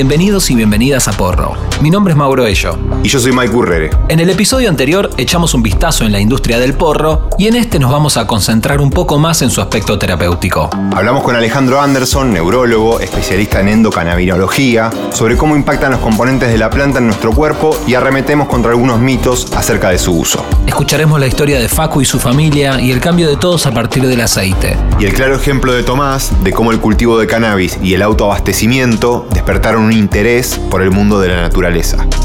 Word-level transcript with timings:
Bienvenidos 0.00 0.50
y 0.50 0.54
bienvenidas 0.54 1.08
a 1.08 1.12
Porro. 1.12 1.69
Mi 1.80 1.88
nombre 1.88 2.12
es 2.12 2.18
Mauro 2.18 2.44
Ello. 2.44 2.76
Y 3.02 3.08
yo 3.08 3.18
soy 3.18 3.32
Mike 3.32 3.56
Urrere. 3.56 3.90
En 4.10 4.20
el 4.20 4.28
episodio 4.28 4.68
anterior 4.68 5.08
echamos 5.16 5.54
un 5.54 5.62
vistazo 5.62 6.04
en 6.04 6.12
la 6.12 6.20
industria 6.20 6.58
del 6.58 6.74
porro 6.74 7.30
y 7.38 7.46
en 7.46 7.56
este 7.56 7.78
nos 7.78 7.90
vamos 7.90 8.18
a 8.18 8.26
concentrar 8.26 8.82
un 8.82 8.90
poco 8.90 9.18
más 9.18 9.40
en 9.40 9.48
su 9.48 9.62
aspecto 9.62 9.98
terapéutico. 9.98 10.68
Hablamos 10.94 11.22
con 11.22 11.36
Alejandro 11.36 11.80
Anderson, 11.80 12.34
neurólogo, 12.34 13.00
especialista 13.00 13.60
en 13.60 13.68
endocannabinología, 13.68 14.90
sobre 15.10 15.38
cómo 15.38 15.56
impactan 15.56 15.92
los 15.92 16.00
componentes 16.00 16.50
de 16.50 16.58
la 16.58 16.68
planta 16.68 16.98
en 16.98 17.06
nuestro 17.06 17.32
cuerpo 17.32 17.74
y 17.86 17.94
arremetemos 17.94 18.46
contra 18.46 18.72
algunos 18.72 19.00
mitos 19.00 19.50
acerca 19.56 19.88
de 19.88 19.98
su 19.98 20.18
uso. 20.18 20.44
Escucharemos 20.66 21.18
la 21.18 21.28
historia 21.28 21.58
de 21.58 21.70
Facu 21.70 22.02
y 22.02 22.04
su 22.04 22.18
familia 22.18 22.78
y 22.78 22.92
el 22.92 23.00
cambio 23.00 23.26
de 23.26 23.38
todos 23.38 23.64
a 23.64 23.72
partir 23.72 24.06
del 24.06 24.20
aceite. 24.20 24.76
Y 24.98 25.06
el 25.06 25.14
claro 25.14 25.34
ejemplo 25.34 25.72
de 25.72 25.82
Tomás 25.82 26.30
de 26.44 26.52
cómo 26.52 26.72
el 26.72 26.78
cultivo 26.78 27.18
de 27.18 27.26
cannabis 27.26 27.78
y 27.82 27.94
el 27.94 28.02
autoabastecimiento 28.02 29.26
despertaron 29.32 29.84
un 29.84 29.92
interés 29.92 30.60
por 30.70 30.82
el 30.82 30.90
mundo 30.90 31.18
de 31.20 31.28
la 31.28 31.40
naturaleza. 31.40 31.69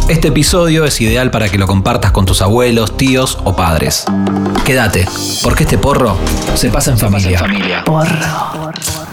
Este 0.07 0.29
episodio 0.29 0.85
es 0.85 0.99
ideal 1.01 1.29
para 1.29 1.49
que 1.49 1.59
lo 1.59 1.67
compartas 1.67 2.11
con 2.11 2.25
tus 2.25 2.41
abuelos, 2.41 2.97
tíos 2.97 3.37
o 3.43 3.55
padres. 3.55 4.05
Quédate, 4.65 5.07
porque 5.43 5.63
este 5.63 5.77
porro 5.77 6.17
se 6.55 6.71
pasa 6.71 6.91
en 6.91 6.97
familia. 6.97 7.83
Porro. 7.85 9.04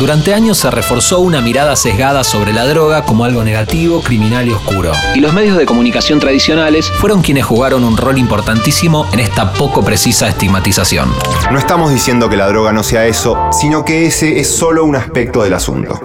Durante 0.00 0.32
años 0.32 0.56
se 0.56 0.70
reforzó 0.70 1.20
una 1.20 1.42
mirada 1.42 1.76
sesgada 1.76 2.24
sobre 2.24 2.54
la 2.54 2.66
droga 2.66 3.04
como 3.04 3.26
algo 3.26 3.44
negativo, 3.44 4.00
criminal 4.00 4.48
y 4.48 4.50
oscuro. 4.50 4.92
Y 5.14 5.20
los 5.20 5.34
medios 5.34 5.58
de 5.58 5.66
comunicación 5.66 6.18
tradicionales 6.18 6.90
fueron 6.90 7.20
quienes 7.20 7.44
jugaron 7.44 7.84
un 7.84 7.98
rol 7.98 8.16
importantísimo 8.16 9.06
en 9.12 9.20
esta 9.20 9.52
poco 9.52 9.84
precisa 9.84 10.26
estigmatización. 10.26 11.12
No 11.52 11.58
estamos 11.58 11.92
diciendo 11.92 12.30
que 12.30 12.38
la 12.38 12.46
droga 12.46 12.72
no 12.72 12.82
sea 12.82 13.04
eso, 13.04 13.36
sino 13.52 13.84
que 13.84 14.06
ese 14.06 14.40
es 14.40 14.48
solo 14.48 14.86
un 14.86 14.96
aspecto 14.96 15.42
del 15.42 15.52
asunto. 15.52 16.00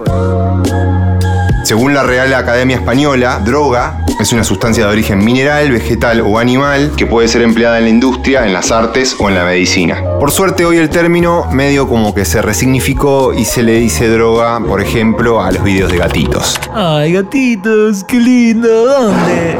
Según 1.66 1.94
la 1.94 2.04
Real 2.04 2.32
Academia 2.32 2.76
Española, 2.76 3.40
droga 3.44 3.98
es 4.20 4.32
una 4.32 4.44
sustancia 4.44 4.86
de 4.86 4.92
origen 4.92 5.24
mineral, 5.24 5.72
vegetal 5.72 6.20
o 6.20 6.38
animal 6.38 6.92
que 6.96 7.06
puede 7.06 7.26
ser 7.26 7.42
empleada 7.42 7.78
en 7.78 7.84
la 7.86 7.90
industria, 7.90 8.46
en 8.46 8.52
las 8.52 8.70
artes 8.70 9.16
o 9.18 9.28
en 9.28 9.34
la 9.34 9.44
medicina. 9.44 10.00
Por 10.20 10.30
suerte 10.30 10.64
hoy 10.64 10.76
el 10.76 10.88
término 10.90 11.48
medio 11.50 11.88
como 11.88 12.14
que 12.14 12.24
se 12.24 12.40
resignificó 12.40 13.34
y 13.34 13.44
se 13.44 13.64
le 13.64 13.80
dice 13.80 14.08
droga, 14.08 14.60
por 14.60 14.80
ejemplo, 14.80 15.42
a 15.42 15.50
los 15.50 15.64
videos 15.64 15.90
de 15.90 15.98
gatitos. 15.98 16.56
Ay, 16.72 17.14
gatitos, 17.14 18.04
qué 18.04 18.20
lindo, 18.20 18.68
¿dónde? 18.86 19.58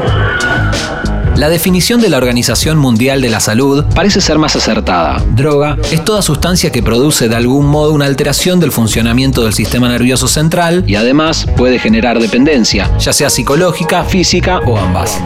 La 1.37 1.49
definición 1.49 2.01
de 2.01 2.09
la 2.09 2.17
Organización 2.17 2.79
Mundial 2.79 3.21
de 3.21 3.29
la 3.29 3.39
Salud 3.39 3.85
parece 3.93 4.21
ser 4.21 4.39
más 4.39 4.55
acertada. 4.55 5.23
Droga 5.35 5.77
es 5.91 6.03
toda 6.03 6.23
sustancia 6.23 6.71
que 6.71 6.81
produce 6.81 7.29
de 7.29 7.35
algún 7.35 7.67
modo 7.67 7.93
una 7.93 8.07
alteración 8.07 8.59
del 8.59 8.71
funcionamiento 8.71 9.43
del 9.43 9.53
sistema 9.53 9.87
nervioso 9.87 10.27
central 10.27 10.83
y 10.87 10.95
además 10.95 11.45
puede 11.55 11.77
generar 11.77 12.19
dependencia, 12.19 12.89
ya 12.97 13.13
sea 13.13 13.29
psicológica, 13.29 14.03
física 14.03 14.61
o 14.65 14.79
ambas. 14.79 15.21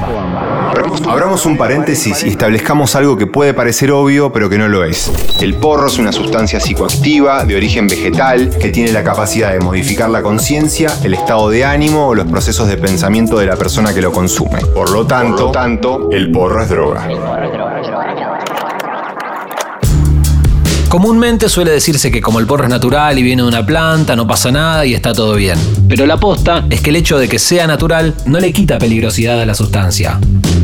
Abramos 1.08 1.46
un 1.46 1.58
paréntesis 1.58 2.24
y 2.24 2.30
establezcamos 2.30 2.96
algo 2.96 3.18
que 3.18 3.28
puede 3.28 3.54
parecer 3.54 3.92
obvio, 3.92 4.34
pero 4.34 4.50
que 4.50 4.58
no 4.58 4.68
lo 4.68 4.84
es. 4.84 5.12
El 5.42 5.56
porro 5.56 5.88
es 5.88 6.00
una 6.00 6.12
sustancia 6.12 6.60
psicoactiva 6.60 7.46
de 7.46 7.56
origen 7.56 7.88
vegetal 7.88 8.50
que 8.50 8.70
tiene 8.70 8.92
la 8.92 9.04
capacidad 9.04 9.52
de 9.52 9.60
modificar 9.60 10.10
la 10.10 10.22
conciencia, 10.22 10.92
el 11.04 11.14
estado 11.14 11.50
de 11.50 11.66
ánimo 11.66 12.08
o 12.08 12.16
los 12.16 12.26
procesos 12.28 12.68
de 12.68 12.78
pensamiento 12.78 13.38
de 13.38 13.46
la 13.46 13.56
persona 13.56 13.94
que 13.94 14.02
lo 14.02 14.12
consume. 14.12 14.62
Por 14.74 14.92
lo 14.92 15.06
tanto, 15.06 15.52
tanto 15.52 16.10
el 16.12 16.32
porro 16.32 16.64
es 16.64 16.70
droga. 16.70 17.08
Comúnmente 20.92 21.48
suele 21.48 21.72
decirse 21.72 22.12
que 22.12 22.20
como 22.20 22.40
el 22.40 22.46
porro 22.46 22.66
es 22.66 22.70
natural 22.70 23.18
y 23.18 23.24
viene 23.24 23.44
de 23.44 23.48
una 23.48 23.66
planta, 23.66 24.14
no 24.16 24.28
pasa 24.28 24.52
nada 24.52 24.86
y 24.86 24.94
está 24.94 25.14
todo 25.14 25.36
bien. 25.36 25.58
Pero 25.88 26.06
la 26.06 26.16
aposta 26.16 26.66
es 26.70 26.82
que 26.82 26.90
el 26.90 26.98
hecho 26.98 27.18
de 27.18 27.30
que 27.30 27.40
sea 27.40 27.66
natural 27.66 28.14
no 28.26 28.42
le 28.42 28.52
quita 28.52 28.78
peligrosidad 28.78 29.40
a 29.40 29.46
la 29.46 29.54
sustancia. 29.54 30.20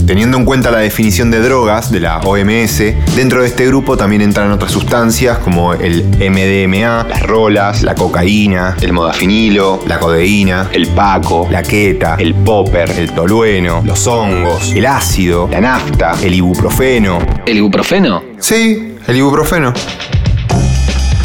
Teniendo 0.07 0.37
en 0.37 0.45
cuenta 0.45 0.71
la 0.71 0.77
definición 0.77 1.31
de 1.31 1.41
drogas 1.41 1.91
de 1.91 1.99
la 1.99 2.19
OMS, 2.19 2.77
dentro 3.13 3.41
de 3.41 3.47
este 3.47 3.67
grupo 3.67 3.97
también 3.97 4.21
entran 4.21 4.49
otras 4.53 4.71
sustancias 4.71 5.37
como 5.39 5.73
el 5.73 6.05
MDMA, 6.05 7.05
las 7.09 7.23
rolas, 7.23 7.83
la 7.83 7.93
cocaína, 7.93 8.77
el 8.79 8.93
modafinilo, 8.93 9.81
la 9.85 9.99
codeína, 9.99 10.69
el 10.71 10.87
paco, 10.87 11.49
la 11.51 11.61
queta, 11.61 12.15
el 12.19 12.33
popper, 12.35 12.89
el 12.91 13.11
tolueno, 13.11 13.81
los 13.83 14.07
hongos, 14.07 14.71
el 14.73 14.85
ácido, 14.85 15.49
la 15.51 15.59
nafta, 15.59 16.15
el 16.23 16.35
ibuprofeno. 16.35 17.19
¿El 17.45 17.57
ibuprofeno? 17.57 18.23
Sí, 18.39 18.95
el 19.05 19.17
ibuprofeno. 19.17 19.73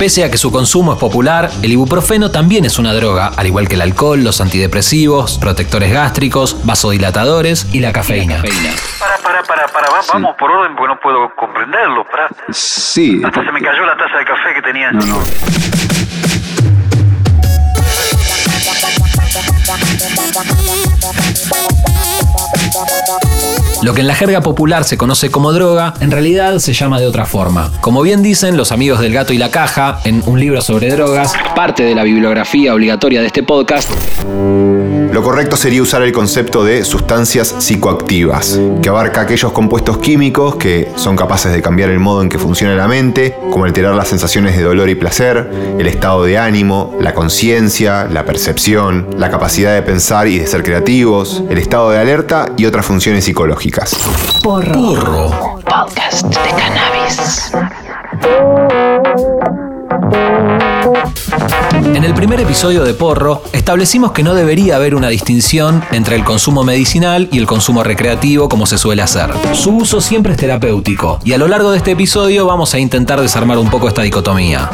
Pese 0.03 0.25
a 0.25 0.31
que 0.33 0.37
su 0.37 0.51
consumo 0.51 0.95
es 0.95 0.99
popular, 0.99 1.49
el 1.63 1.71
ibuprofeno 1.71 2.33
también 2.33 2.65
es 2.65 2.81
una 2.81 2.93
droga, 2.93 3.31
al 3.37 3.47
igual 3.47 3.69
que 3.69 3.77
el 3.77 3.83
alcohol, 3.83 4.25
los 4.25 4.41
antidepresivos, 4.41 5.39
protectores 5.39 5.93
gástricos, 5.93 6.57
vasodilatadores 6.67 7.69
y 7.73 7.79
la 7.79 7.93
cafeína. 7.93 8.43
Para, 8.99 9.17
para, 9.19 9.45
para, 9.45 9.69
para, 9.69 9.91
va- 9.93 10.01
vamos 10.13 10.35
por 10.37 10.51
orden 10.51 10.75
porque 10.75 10.93
no 10.93 10.99
puedo 10.99 11.33
comprenderlo. 11.37 12.05
Para. 12.11 12.27
Sí. 12.51 13.23
Hasta 13.25 13.45
se 13.45 13.53
me 13.53 13.61
cayó 13.63 13.87
la 13.87 13.97
taza 13.97 14.19
de 14.19 14.25
café 14.25 14.55
que 14.57 14.63
tenía. 14.63 14.91
No, 14.91 15.07
no. 15.07 15.23
Lo 23.83 23.95
que 23.95 24.03
en 24.03 24.07
la 24.07 24.15
jerga 24.15 24.43
popular 24.43 24.85
se 24.85 24.97
conoce 24.97 25.33
como 25.33 25.53
droga, 25.53 25.95
en 25.99 26.13
realidad 26.13 26.61
se 26.61 26.73
llama 26.73 27.01
de 27.01 27.07
otra 27.07 27.27
forma. 27.27 27.69
Como 27.81 28.01
bien 28.03 28.23
dicen 28.23 28.57
los 28.57 28.71
amigos 28.71 29.01
del 29.01 29.13
gato 29.13 29.33
y 29.33 29.39
la 29.39 29.51
caja, 29.51 29.99
en 30.05 30.23
un 30.27 30.39
libro 30.39 30.61
sobre 30.61 30.89
drogas, 30.91 31.33
parte 31.57 31.83
de 31.83 31.93
la 31.97 32.05
bibliografía 32.05 32.75
obligatoria 32.75 33.21
de 33.21 33.27
este 33.27 33.43
podcast, 33.43 33.91
Lo 35.13 35.23
correcto 35.23 35.57
sería 35.57 35.83
usar 35.83 36.01
el 36.03 36.13
concepto 36.13 36.65
de 36.65 36.85
sustancias 36.85 37.55
psicoactivas, 37.59 38.59
que 38.81 38.89
abarca 38.89 39.21
aquellos 39.21 39.53
compuestos 39.53 39.99
químicos 39.99 40.57
que 40.57 40.91
son 40.97 41.17
capaces 41.17 41.53
de 41.53 41.61
cambiar 41.61 41.91
el 41.91 41.99
modo 41.99 42.23
en 42.23 42.29
que 42.29 42.39
funciona 42.39 42.75
la 42.75 42.89
mente, 42.89 43.37
como 43.51 43.67
alterar 43.67 43.95
las 43.95 44.09
sensaciones 44.09 44.57
de 44.57 44.63
dolor 44.63 44.89
y 44.89 44.95
placer, 44.95 45.51
el 45.79 45.87
estado 45.87 46.25
de 46.25 46.39
ánimo, 46.39 46.97
la 46.99 47.13
conciencia, 47.13 48.05
la 48.05 48.25
percepción, 48.25 49.09
la 49.19 49.31
capacidad 49.31 49.75
de 49.75 49.83
pensar 49.83 50.29
y 50.29 50.39
de 50.39 50.47
ser 50.47 50.63
creativos, 50.63 51.43
el 51.51 51.59
estado 51.59 51.91
de 51.91 51.99
alerta 51.99 52.47
y 52.57 52.65
otras 52.65 52.87
funciones 52.87 53.25
psicológicas. 53.25 53.72
Porro. 54.43 55.61
Podcast 55.65 56.27
de 56.27 56.51
cannabis. 56.51 57.53
En 61.95 62.05
el 62.05 62.13
primer 62.13 62.41
episodio 62.41 62.85
de 62.85 62.93
Porro, 62.93 63.43
establecimos 63.53 64.13
que 64.13 64.23
no 64.23 64.35
debería 64.35 64.77
haber 64.77 64.95
una 64.95 65.09
distinción 65.09 65.83
entre 65.91 66.17
el 66.17 66.25
consumo 66.25 66.65
medicinal 66.65 67.29
y 67.33 67.39
el 67.39 67.47
consumo 67.47 67.83
recreativo 67.83 68.49
como 68.49 68.67
se 68.67 68.77
suele 68.77 69.01
hacer. 69.01 69.31
Su 69.55 69.77
uso 69.77 70.03
siempre 70.03 70.33
es 70.33 70.39
terapéutico, 70.39 71.19
y 71.25 71.33
a 71.33 71.39
lo 71.39 71.49
largo 71.49 71.71
de 71.71 71.79
este 71.79 71.93
episodio 71.93 72.45
vamos 72.47 72.75
a 72.75 72.79
intentar 72.79 73.21
desarmar 73.21 73.57
un 73.57 73.71
poco 73.71 73.89
esta 73.89 74.03
dicotomía. 74.03 74.71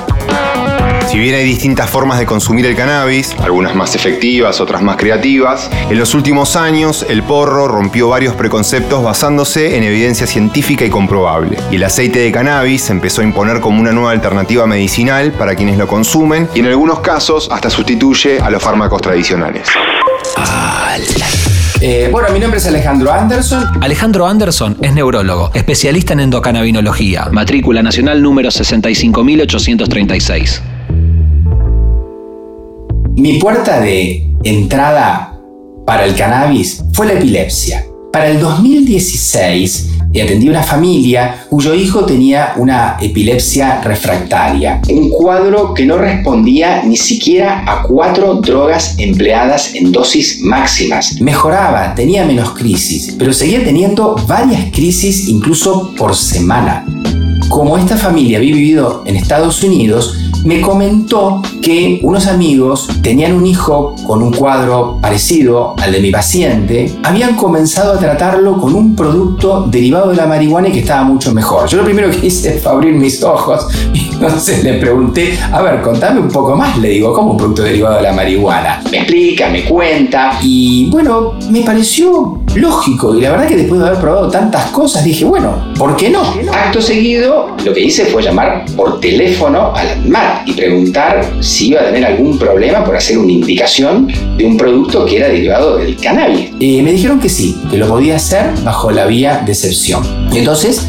Si 1.10 1.18
bien 1.18 1.34
hay 1.34 1.44
distintas 1.44 1.88
formas 1.88 2.18
de 2.18 2.26
consumir 2.26 2.66
el 2.66 2.76
cannabis, 2.76 3.34
algunas 3.42 3.74
más 3.74 3.94
efectivas, 3.94 4.60
otras 4.60 4.82
más 4.82 4.98
creativas, 4.98 5.70
en 5.88 5.98
los 5.98 6.14
últimos 6.14 6.54
años 6.54 7.06
el 7.08 7.22
porro 7.22 7.66
rompió 7.66 8.10
varios 8.10 8.34
preconceptos 8.34 9.02
basándose 9.02 9.78
en 9.78 9.84
evidencia 9.84 10.26
científica 10.26 10.84
y 10.84 10.90
comprobable. 10.90 11.56
Y 11.70 11.76
el 11.76 11.84
aceite 11.84 12.18
de 12.18 12.30
cannabis 12.30 12.82
se 12.82 12.92
empezó 12.92 13.22
a 13.22 13.24
imponer 13.24 13.60
como 13.60 13.80
una 13.80 13.92
nueva 13.92 14.10
alternativa 14.10 14.66
medicinal 14.66 15.32
para 15.32 15.54
quienes 15.54 15.78
lo 15.78 15.86
consumen 15.86 16.46
y 16.54 16.60
en 16.60 16.66
algunos 16.66 17.00
casos 17.00 17.48
hasta 17.50 17.70
sustituye 17.70 18.38
a 18.38 18.50
los 18.50 18.62
fármacos 18.62 19.00
tradicionales. 19.00 19.66
Eh, 21.80 22.10
bueno, 22.12 22.28
mi 22.34 22.40
nombre 22.40 22.58
es 22.58 22.66
Alejandro 22.66 23.10
Anderson. 23.10 23.64
Alejandro 23.80 24.26
Anderson 24.26 24.76
es 24.82 24.92
neurólogo, 24.92 25.52
especialista 25.54 26.12
en 26.12 26.20
endocannabinología, 26.20 27.30
matrícula 27.32 27.82
nacional 27.82 28.20
número 28.20 28.50
65836. 28.50 30.62
Mi 33.18 33.36
puerta 33.40 33.80
de 33.80 34.28
entrada 34.44 35.36
para 35.84 36.04
el 36.04 36.14
cannabis 36.14 36.84
fue 36.92 37.06
la 37.06 37.14
epilepsia. 37.14 37.84
Para 38.12 38.28
el 38.28 38.38
2016 38.38 39.88
atendí 40.22 40.46
a 40.46 40.50
una 40.50 40.62
familia 40.62 41.44
cuyo 41.50 41.74
hijo 41.74 42.04
tenía 42.04 42.52
una 42.58 42.96
epilepsia 43.00 43.80
refractaria. 43.80 44.80
Un 44.88 45.10
cuadro 45.10 45.74
que 45.74 45.84
no 45.84 45.98
respondía 45.98 46.84
ni 46.84 46.96
siquiera 46.96 47.64
a 47.66 47.82
cuatro 47.82 48.34
drogas 48.34 48.94
empleadas 48.98 49.74
en 49.74 49.90
dosis 49.90 50.40
máximas. 50.42 51.20
Mejoraba, 51.20 51.96
tenía 51.96 52.24
menos 52.24 52.50
crisis, 52.50 53.16
pero 53.18 53.32
seguía 53.32 53.64
teniendo 53.64 54.14
varias 54.28 54.70
crisis 54.72 55.26
incluso 55.26 55.92
por 55.96 56.14
semana. 56.14 56.86
Como 57.48 57.78
esta 57.78 57.96
familia 57.96 58.38
había 58.38 58.54
vivido 58.54 59.02
en 59.06 59.16
Estados 59.16 59.62
Unidos, 59.62 60.18
me 60.44 60.60
comentó 60.60 61.42
que 61.62 61.98
unos 62.02 62.26
amigos 62.26 62.88
tenían 63.02 63.32
un 63.32 63.46
hijo 63.46 63.94
con 64.06 64.22
un 64.22 64.32
cuadro 64.32 64.98
parecido 65.00 65.74
al 65.78 65.92
de 65.92 66.00
mi 66.00 66.10
paciente, 66.10 66.94
habían 67.02 67.36
comenzado 67.36 67.94
a 67.94 67.98
tratarlo 67.98 68.58
con 68.58 68.74
un 68.74 68.94
producto 68.94 69.66
derivado 69.70 70.10
de 70.10 70.16
la 70.16 70.26
marihuana 70.26 70.68
y 70.68 70.72
que 70.72 70.80
estaba 70.80 71.02
mucho 71.02 71.32
mejor. 71.34 71.68
Yo 71.68 71.78
lo 71.78 71.84
primero 71.84 72.10
que 72.10 72.26
hice 72.26 72.58
fue 72.60 72.70
abrir 72.70 72.94
mis 72.94 73.22
ojos 73.22 73.66
y 73.92 74.08
entonces 74.12 74.62
le 74.62 74.74
pregunté, 74.74 75.38
a 75.52 75.62
ver, 75.62 75.82
contame 75.82 76.20
un 76.20 76.28
poco 76.28 76.54
más, 76.54 76.76
le 76.78 76.90
digo, 76.90 77.12
¿cómo 77.12 77.32
un 77.32 77.36
producto 77.36 77.62
derivado 77.62 77.96
de 77.96 78.02
la 78.02 78.12
marihuana? 78.12 78.82
Me 78.90 78.98
explica, 78.98 79.48
me 79.48 79.64
cuenta 79.64 80.38
y 80.42 80.88
bueno, 80.90 81.32
me 81.50 81.62
pareció 81.62 82.40
lógico 82.58 83.14
y 83.14 83.20
la 83.20 83.30
verdad 83.30 83.46
que 83.46 83.56
después 83.56 83.80
de 83.80 83.86
haber 83.86 84.00
probado 84.00 84.28
tantas 84.28 84.70
cosas 84.70 85.04
dije, 85.04 85.24
bueno, 85.24 85.72
¿por 85.76 85.96
qué 85.96 86.10
no? 86.10 86.22
Acto 86.52 86.80
seguido, 86.80 87.56
lo 87.64 87.72
que 87.72 87.80
hice 87.80 88.06
fue 88.06 88.22
llamar 88.22 88.64
por 88.76 89.00
teléfono 89.00 89.72
al 89.74 89.88
ANMAT 89.88 90.48
y 90.48 90.52
preguntar 90.52 91.24
si 91.40 91.68
iba 91.68 91.80
a 91.80 91.84
tener 91.84 92.04
algún 92.04 92.38
problema 92.38 92.84
por 92.84 92.96
hacer 92.96 93.18
una 93.18 93.32
indicación 93.32 94.08
de 94.36 94.44
un 94.44 94.56
producto 94.56 95.04
que 95.04 95.16
era 95.18 95.28
derivado 95.28 95.78
del 95.78 95.96
cannabis. 95.96 96.50
Y 96.58 96.82
me 96.82 96.92
dijeron 96.92 97.20
que 97.20 97.28
sí, 97.28 97.56
que 97.70 97.76
lo 97.76 97.88
podía 97.88 98.16
hacer 98.16 98.52
bajo 98.64 98.90
la 98.90 99.06
vía 99.06 99.42
de 99.44 99.52
excepción. 99.52 100.02
Entonces, 100.32 100.86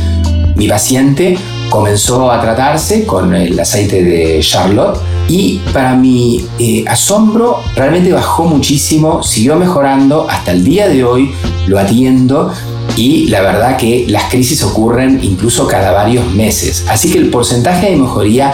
mi 0.56 0.68
paciente 0.68 1.38
comenzó 1.70 2.32
a 2.32 2.42
tratarse 2.42 3.06
con 3.06 3.34
el 3.36 3.60
aceite 3.60 4.04
de 4.04 4.40
Charlotte 4.42 5.00
y 5.30 5.62
para 5.72 5.96
mi 5.96 6.46
eh, 6.58 6.84
asombro 6.88 7.62
realmente 7.76 8.12
bajó 8.12 8.46
muchísimo, 8.46 9.24
siguió 9.24 9.56
mejorando, 9.56 10.28
hasta 10.30 10.52
el 10.52 10.64
día 10.64 10.90
de 10.90 11.04
hoy 11.04 11.32
lo 11.68 11.80
atiendo 11.80 12.52
y 12.98 13.28
la 13.28 13.42
verdad 13.42 13.78
que 13.78 14.06
las 14.10 14.30
crisis 14.30 14.64
ocurren 14.64 15.24
incluso 15.24 15.68
cada 15.68 15.92
varios 15.92 16.26
meses, 16.34 16.84
así 16.90 17.12
que 17.12 17.20
el 17.20 17.30
porcentaje 17.30 17.92
de 17.92 17.96
mejoría 17.96 18.54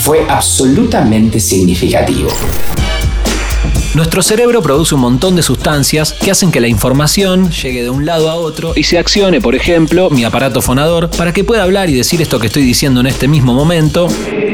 fue 0.00 0.24
absolutamente 0.28 1.40
significativo. 1.40 2.30
Nuestro 3.94 4.22
cerebro 4.22 4.62
produce 4.62 4.94
un 4.94 5.02
montón 5.02 5.36
de 5.36 5.42
sustancias 5.42 6.14
que 6.14 6.30
hacen 6.30 6.50
que 6.50 6.60
la 6.60 6.68
información 6.68 7.50
llegue 7.50 7.82
de 7.82 7.90
un 7.90 8.06
lado 8.06 8.30
a 8.30 8.36
otro 8.36 8.72
y 8.74 8.84
se 8.84 8.98
accione, 8.98 9.42
por 9.42 9.54
ejemplo, 9.54 10.08
mi 10.08 10.24
aparato 10.24 10.62
fonador 10.62 11.10
para 11.10 11.34
que 11.34 11.44
pueda 11.44 11.64
hablar 11.64 11.90
y 11.90 11.94
decir 11.94 12.22
esto 12.22 12.38
que 12.38 12.46
estoy 12.46 12.62
diciendo 12.62 13.00
en 13.00 13.08
este 13.08 13.28
mismo 13.28 13.52
momento, 13.52 14.08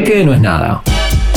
que 0.04 0.24
no 0.24 0.34
es 0.34 0.40
nada. 0.40 0.82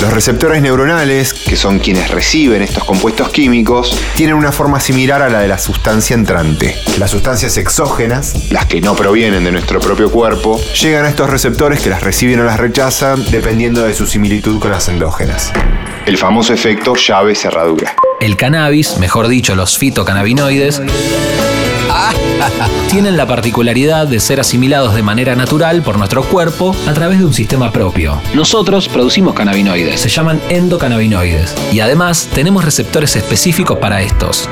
Los 0.02 0.12
receptores 0.12 0.64
neuronales, 0.64 1.32
que 1.32 1.56
son 1.56 1.78
quienes 1.78 2.10
reciben 2.10 2.64
estos 2.64 2.84
compuestos 2.84 3.30
químicos, 3.30 3.96
tienen 4.16 4.36
una 4.36 4.52
forma 4.52 4.80
similar 4.80 5.22
a 5.22 5.30
la 5.30 5.42
de 5.42 5.48
la 5.48 5.60
sustancia 5.60 6.16
entrante. 6.16 6.76
Las 6.98 7.12
sustancias 7.12 7.56
exógenas, 7.58 8.52
las 8.52 8.66
que 8.66 8.82
no 8.82 8.96
provienen 8.96 9.44
de 9.44 9.52
nuestro 9.52 9.80
propio 9.80 10.10
cuerpo, 10.10 10.60
llegan 10.82 11.06
a 11.06 11.10
estos 11.10 11.30
receptores 11.30 11.82
que 11.82 11.92
las 11.92 12.02
reciben 12.02 12.40
o 12.40 12.44
las 12.44 12.60
rechazan 12.60 13.24
dependiendo 13.30 13.84
de 13.84 13.94
su 13.94 14.08
similitud 14.08 14.60
con 14.60 14.72
las 14.72 14.90
endógenas. 14.90 15.54
El 16.08 16.18
famoso 16.18 16.52
efecto 16.52 16.96
llave-cerradura. 16.96 17.94
El 18.20 18.38
cannabis, 18.38 18.98
mejor 18.98 19.28
dicho 19.28 19.56
los 19.56 19.78
fitocannabinoides, 19.78 20.82
tienen 22.90 23.18
la 23.18 23.26
particularidad 23.26 24.08
de 24.08 24.20
ser 24.20 24.40
asimilados 24.40 24.96
de 24.96 25.04
manera 25.04 25.36
natural 25.36 25.82
por 25.82 25.98
nuestro 25.98 26.24
cuerpo 26.24 26.76
a 26.88 26.94
través 26.94 27.20
de 27.20 27.26
un 27.26 27.34
sistema 27.34 27.72
propio. 27.72 28.20
Nosotros 28.34 28.88
producimos 28.88 29.34
cannabinoides, 29.34 30.00
se 30.00 30.10
llaman 30.10 30.42
endocannabinoides, 30.50 31.56
y 31.72 31.80
además 31.80 32.30
tenemos 32.34 32.66
receptores 32.66 33.16
específicos 33.16 33.78
para 33.78 34.02
estos. 34.02 34.50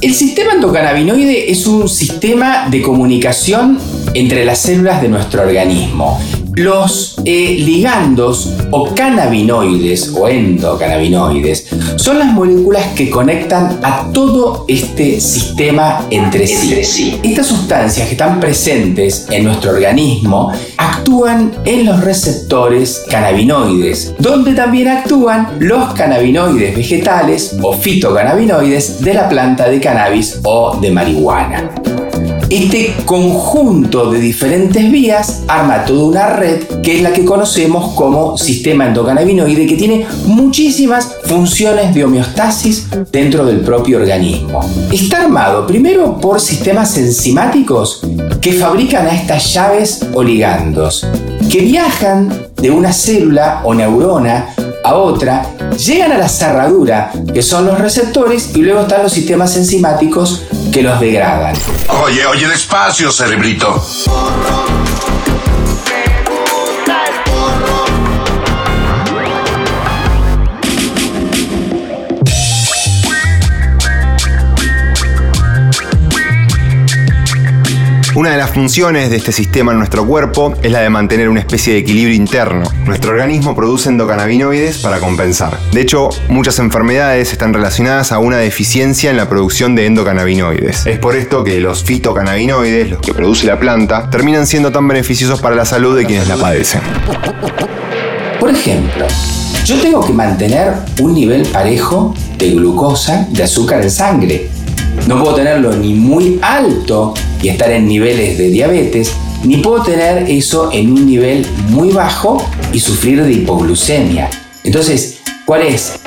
El 0.00 0.14
sistema 0.14 0.52
endocannabinoide 0.52 1.50
es 1.50 1.66
un 1.66 1.88
sistema 1.88 2.68
de 2.68 2.82
comunicación 2.82 3.78
entre 4.12 4.44
las 4.44 4.60
células 4.60 5.00
de 5.02 5.08
nuestro 5.08 5.42
organismo. 5.42 6.20
Los 6.56 7.16
eh, 7.24 7.56
ligandos 7.58 8.54
o 8.70 8.94
cannabinoides 8.94 10.14
o 10.16 10.28
endocannabinoides 10.28 11.66
son 11.96 12.20
las 12.20 12.32
moléculas 12.32 12.86
que 12.94 13.10
conectan 13.10 13.80
a 13.82 14.10
todo 14.12 14.64
este 14.68 15.20
sistema 15.20 16.06
entre 16.10 16.46
sí. 16.46 17.18
Estas 17.24 17.48
sustancias 17.48 18.06
que 18.06 18.12
están 18.12 18.38
presentes 18.38 19.26
en 19.30 19.44
nuestro 19.44 19.72
organismo 19.72 20.52
actúan 20.76 21.52
en 21.64 21.86
los 21.86 22.00
receptores 22.02 23.04
cannabinoides, 23.10 24.14
donde 24.20 24.54
también 24.54 24.88
actúan 24.88 25.56
los 25.58 25.92
cannabinoides 25.94 26.76
vegetales 26.76 27.56
o 27.62 27.72
fitocannabinoides 27.72 29.00
de 29.00 29.14
la 29.14 29.28
planta 29.28 29.68
de 29.68 29.80
cannabis 29.80 30.38
o 30.44 30.78
de 30.80 30.90
marihuana. 30.92 31.70
Este 32.50 32.94
conjunto 33.06 34.10
de 34.10 34.20
diferentes 34.20 34.90
vías 34.90 35.42
arma 35.48 35.84
toda 35.84 36.04
una 36.04 36.26
red 36.28 36.62
que 36.82 36.96
es 36.96 37.02
la 37.02 37.12
que 37.12 37.24
conocemos 37.24 37.94
como 37.94 38.36
sistema 38.36 38.86
endocannabinoide 38.86 39.66
que 39.66 39.76
tiene 39.76 40.06
muchísimas 40.26 41.16
funciones 41.24 41.94
de 41.94 42.04
homeostasis 42.04 42.88
dentro 43.10 43.44
del 43.44 43.60
propio 43.60 43.98
organismo. 43.98 44.60
Está 44.92 45.22
armado 45.22 45.66
primero 45.66 46.20
por 46.20 46.40
sistemas 46.40 46.96
enzimáticos 46.98 48.02
que 48.40 48.52
fabrican 48.52 49.06
a 49.06 49.14
estas 49.14 49.52
llaves 49.52 50.06
o 50.12 50.22
ligandos, 50.22 51.06
que 51.50 51.60
viajan 51.60 52.48
de 52.60 52.70
una 52.70 52.92
célula 52.92 53.62
o 53.64 53.74
neurona 53.74 54.54
a 54.84 54.96
otra, 54.96 55.46
llegan 55.78 56.12
a 56.12 56.18
la 56.18 56.28
cerradura, 56.28 57.10
que 57.32 57.40
son 57.40 57.64
los 57.64 57.78
receptores, 57.78 58.54
y 58.54 58.58
luego 58.58 58.82
están 58.82 59.02
los 59.02 59.12
sistemas 59.12 59.56
enzimáticos 59.56 60.42
que 60.74 60.82
los 60.82 60.98
degradan. 60.98 61.54
Oye, 62.02 62.26
oye, 62.26 62.48
despacio, 62.48 63.12
cerebrito. 63.12 63.80
Una 78.16 78.30
de 78.30 78.36
las 78.36 78.50
funciones 78.50 79.10
de 79.10 79.16
este 79.16 79.32
sistema 79.32 79.72
en 79.72 79.78
nuestro 79.78 80.06
cuerpo 80.06 80.54
es 80.62 80.70
la 80.70 80.78
de 80.78 80.88
mantener 80.88 81.28
una 81.28 81.40
especie 81.40 81.72
de 81.72 81.80
equilibrio 81.80 82.14
interno. 82.14 82.62
Nuestro 82.86 83.10
organismo 83.10 83.56
produce 83.56 83.88
endocannabinoides 83.88 84.78
para 84.78 85.00
compensar. 85.00 85.58
De 85.72 85.80
hecho, 85.80 86.10
muchas 86.28 86.60
enfermedades 86.60 87.32
están 87.32 87.52
relacionadas 87.52 88.12
a 88.12 88.20
una 88.20 88.36
deficiencia 88.36 89.10
en 89.10 89.16
la 89.16 89.28
producción 89.28 89.74
de 89.74 89.86
endocannabinoides. 89.86 90.86
Es 90.86 91.00
por 91.00 91.16
esto 91.16 91.42
que 91.42 91.58
los 91.58 91.82
fitocannabinoides, 91.82 92.90
los 92.90 93.00
que 93.00 93.12
produce 93.12 93.48
la 93.48 93.58
planta, 93.58 94.08
terminan 94.10 94.46
siendo 94.46 94.70
tan 94.70 94.86
beneficiosos 94.86 95.40
para 95.40 95.56
la 95.56 95.64
salud 95.64 95.96
de 95.96 96.06
quienes 96.06 96.28
la 96.28 96.36
padecen. 96.36 96.82
Por 98.38 98.50
ejemplo, 98.50 99.06
yo 99.64 99.80
tengo 99.80 100.06
que 100.06 100.12
mantener 100.12 100.74
un 101.00 101.14
nivel 101.14 101.42
parejo 101.48 102.14
de 102.38 102.50
glucosa, 102.50 103.26
de 103.30 103.42
azúcar 103.42 103.82
en 103.82 103.90
sangre. 103.90 104.53
No 105.06 105.22
puedo 105.22 105.34
tenerlo 105.34 105.72
ni 105.74 105.94
muy 105.94 106.38
alto 106.42 107.14
y 107.42 107.48
estar 107.48 107.70
en 107.70 107.86
niveles 107.86 108.38
de 108.38 108.48
diabetes, 108.48 109.12
ni 109.44 109.58
puedo 109.58 109.82
tener 109.82 110.30
eso 110.30 110.70
en 110.72 110.90
un 110.90 111.06
nivel 111.06 111.46
muy 111.68 111.90
bajo 111.90 112.44
y 112.72 112.80
sufrir 112.80 113.22
de 113.22 113.32
hipoglucemia. 113.32 114.30
Entonces, 114.62 115.18
¿cuál 115.44 115.62
es 115.62 116.00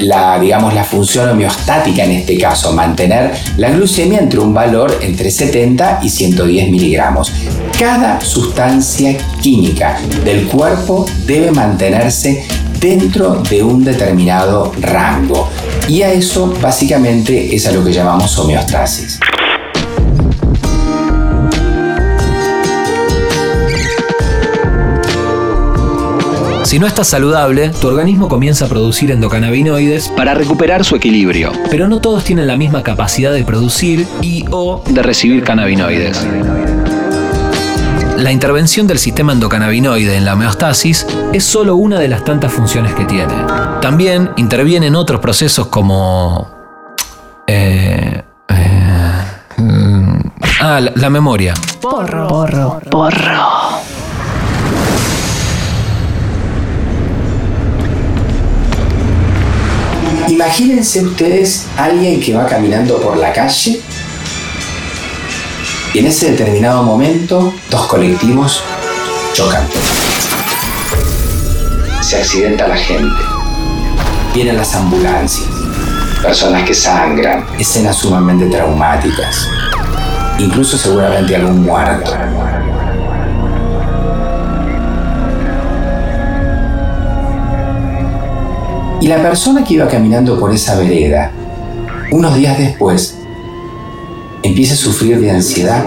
la, 0.00 0.40
digamos, 0.40 0.74
la 0.74 0.82
función 0.82 1.28
homeostática 1.28 2.04
en 2.04 2.10
este 2.12 2.36
caso? 2.36 2.72
Mantener 2.72 3.32
la 3.56 3.70
glucemia 3.70 4.18
entre 4.18 4.40
un 4.40 4.52
valor 4.52 4.98
entre 5.00 5.30
70 5.30 6.00
y 6.02 6.08
110 6.08 6.70
miligramos. 6.70 7.32
Cada 7.78 8.20
sustancia 8.20 9.16
química 9.40 10.00
del 10.24 10.46
cuerpo 10.48 11.06
debe 11.24 11.52
mantenerse 11.52 12.44
dentro 12.80 13.42
de 13.48 13.62
un 13.62 13.84
determinado 13.84 14.72
rango. 14.80 15.48
Y 15.88 16.02
a 16.02 16.12
eso 16.12 16.54
básicamente 16.60 17.54
es 17.54 17.66
a 17.66 17.72
lo 17.72 17.84
que 17.84 17.92
llamamos 17.92 18.38
homeostasis. 18.38 19.18
Si 26.70 26.78
no 26.78 26.86
estás 26.86 27.08
saludable, 27.08 27.70
tu 27.80 27.88
organismo 27.88 28.28
comienza 28.28 28.66
a 28.66 28.68
producir 28.68 29.10
endocannabinoides 29.10 30.08
para 30.10 30.34
recuperar 30.34 30.84
su 30.84 30.94
equilibrio. 30.94 31.50
Pero 31.68 31.88
no 31.88 32.00
todos 32.00 32.22
tienen 32.22 32.46
la 32.46 32.56
misma 32.56 32.84
capacidad 32.84 33.32
de 33.32 33.42
producir 33.42 34.06
y 34.22 34.44
o 34.52 34.80
de 34.88 35.02
recibir 35.02 35.42
cannabinoides. 35.42 36.24
La 38.30 38.34
intervención 38.34 38.86
del 38.86 39.00
sistema 39.00 39.32
endocannabinoide 39.32 40.14
en 40.14 40.24
la 40.24 40.34
homeostasis 40.34 41.04
es 41.32 41.42
solo 41.42 41.74
una 41.74 41.98
de 41.98 42.06
las 42.06 42.24
tantas 42.24 42.52
funciones 42.52 42.94
que 42.94 43.04
tiene. 43.04 43.34
También 43.82 44.30
intervienen 44.36 44.94
otros 44.94 45.20
procesos 45.20 45.66
como... 45.66 46.48
eh, 47.48 48.22
eh, 48.48 49.24
ah, 50.60 50.80
la, 50.80 50.92
la 50.94 51.10
memoria. 51.10 51.54
Porro. 51.80 52.28
Porro. 52.28 52.80
Porro. 52.88 53.80
Imagínense 60.28 61.04
ustedes 61.04 61.66
alguien 61.76 62.20
que 62.20 62.32
va 62.32 62.46
caminando 62.46 63.00
por 63.00 63.16
la 63.16 63.32
calle 63.32 63.82
Y 65.92 65.98
en 65.98 66.06
ese 66.06 66.30
determinado 66.30 66.84
momento, 66.84 67.52
dos 67.68 67.86
colectivos 67.88 68.62
chocan. 69.32 69.66
Se 72.00 72.16
accidenta 72.18 72.68
la 72.68 72.76
gente. 72.76 73.20
Vienen 74.32 74.56
las 74.56 74.72
ambulancias. 74.76 75.48
Personas 76.22 76.62
que 76.62 76.74
sangran. 76.74 77.44
Escenas 77.58 77.96
sumamente 77.96 78.46
traumáticas. 78.46 79.48
Incluso 80.38 80.78
seguramente 80.78 81.34
algún 81.34 81.64
muerto. 81.64 82.12
Y 89.00 89.08
la 89.08 89.20
persona 89.20 89.64
que 89.64 89.74
iba 89.74 89.88
caminando 89.88 90.38
por 90.38 90.54
esa 90.54 90.76
vereda, 90.76 91.32
unos 92.12 92.36
días 92.36 92.56
después, 92.58 93.19
empieza 94.42 94.74
a 94.74 94.76
sufrir 94.76 95.20
de 95.20 95.30
ansiedad. 95.30 95.84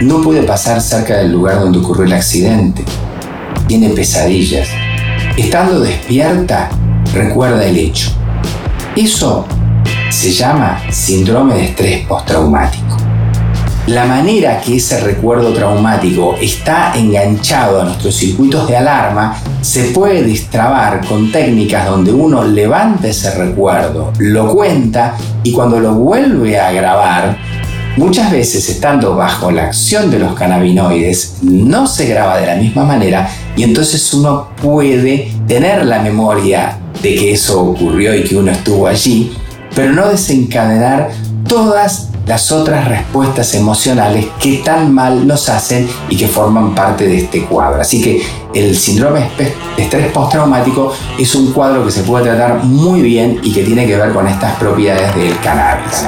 No 0.00 0.22
puede 0.22 0.42
pasar 0.42 0.80
cerca 0.80 1.18
del 1.18 1.32
lugar 1.32 1.60
donde 1.60 1.78
ocurrió 1.78 2.04
el 2.04 2.12
accidente. 2.12 2.84
Tiene 3.66 3.90
pesadillas. 3.90 4.68
Estando 5.36 5.80
despierta, 5.80 6.68
recuerda 7.12 7.64
el 7.64 7.76
hecho. 7.76 8.10
Eso 8.96 9.46
se 10.10 10.32
llama 10.32 10.80
síndrome 10.90 11.54
de 11.54 11.64
estrés 11.64 12.06
postraumático 12.06 13.03
la 13.86 14.06
manera 14.06 14.62
que 14.62 14.76
ese 14.76 14.98
recuerdo 15.00 15.52
traumático 15.52 16.36
está 16.40 16.94
enganchado 16.96 17.82
a 17.82 17.84
nuestros 17.84 18.14
circuitos 18.14 18.66
de 18.66 18.78
alarma 18.78 19.36
se 19.60 19.84
puede 19.90 20.22
distrabar 20.22 21.06
con 21.06 21.30
técnicas 21.30 21.86
donde 21.86 22.10
uno 22.10 22.44
levanta 22.44 23.08
ese 23.08 23.30
recuerdo, 23.32 24.10
lo 24.18 24.54
cuenta 24.54 25.16
y 25.42 25.52
cuando 25.52 25.80
lo 25.80 25.94
vuelve 25.94 26.58
a 26.58 26.72
grabar, 26.72 27.36
muchas 27.98 28.32
veces 28.32 28.70
estando 28.70 29.16
bajo 29.16 29.50
la 29.50 29.64
acción 29.64 30.10
de 30.10 30.18
los 30.18 30.32
cannabinoides, 30.32 31.38
no 31.42 31.86
se 31.86 32.06
graba 32.06 32.38
de 32.38 32.46
la 32.46 32.56
misma 32.56 32.84
manera 32.84 33.28
y 33.54 33.64
entonces 33.64 34.14
uno 34.14 34.48
puede 34.62 35.30
tener 35.46 35.84
la 35.84 36.00
memoria 36.00 36.78
de 37.02 37.14
que 37.16 37.32
eso 37.32 37.62
ocurrió 37.62 38.14
y 38.14 38.24
que 38.24 38.36
uno 38.36 38.50
estuvo 38.50 38.86
allí, 38.86 39.36
pero 39.74 39.92
no 39.92 40.08
desencadenar 40.08 41.10
todas 41.46 42.08
las 42.26 42.50
otras 42.52 42.88
respuestas 42.88 43.54
emocionales 43.54 44.26
que 44.40 44.58
tan 44.58 44.94
mal 44.94 45.26
nos 45.26 45.48
hacen 45.48 45.88
y 46.08 46.16
que 46.16 46.26
forman 46.26 46.74
parte 46.74 47.06
de 47.06 47.18
este 47.18 47.44
cuadro. 47.44 47.80
Así 47.80 48.02
que 48.02 48.22
el 48.54 48.76
síndrome 48.76 49.30
de 49.36 49.54
estrés 49.76 50.10
postraumático 50.12 50.92
es 51.18 51.34
un 51.34 51.52
cuadro 51.52 51.84
que 51.84 51.90
se 51.90 52.02
puede 52.02 52.24
tratar 52.24 52.64
muy 52.64 53.02
bien 53.02 53.40
y 53.42 53.52
que 53.52 53.62
tiene 53.62 53.86
que 53.86 53.96
ver 53.96 54.12
con 54.12 54.26
estas 54.26 54.56
propiedades 54.56 55.14
del 55.14 55.38
cannabis. 55.40 56.06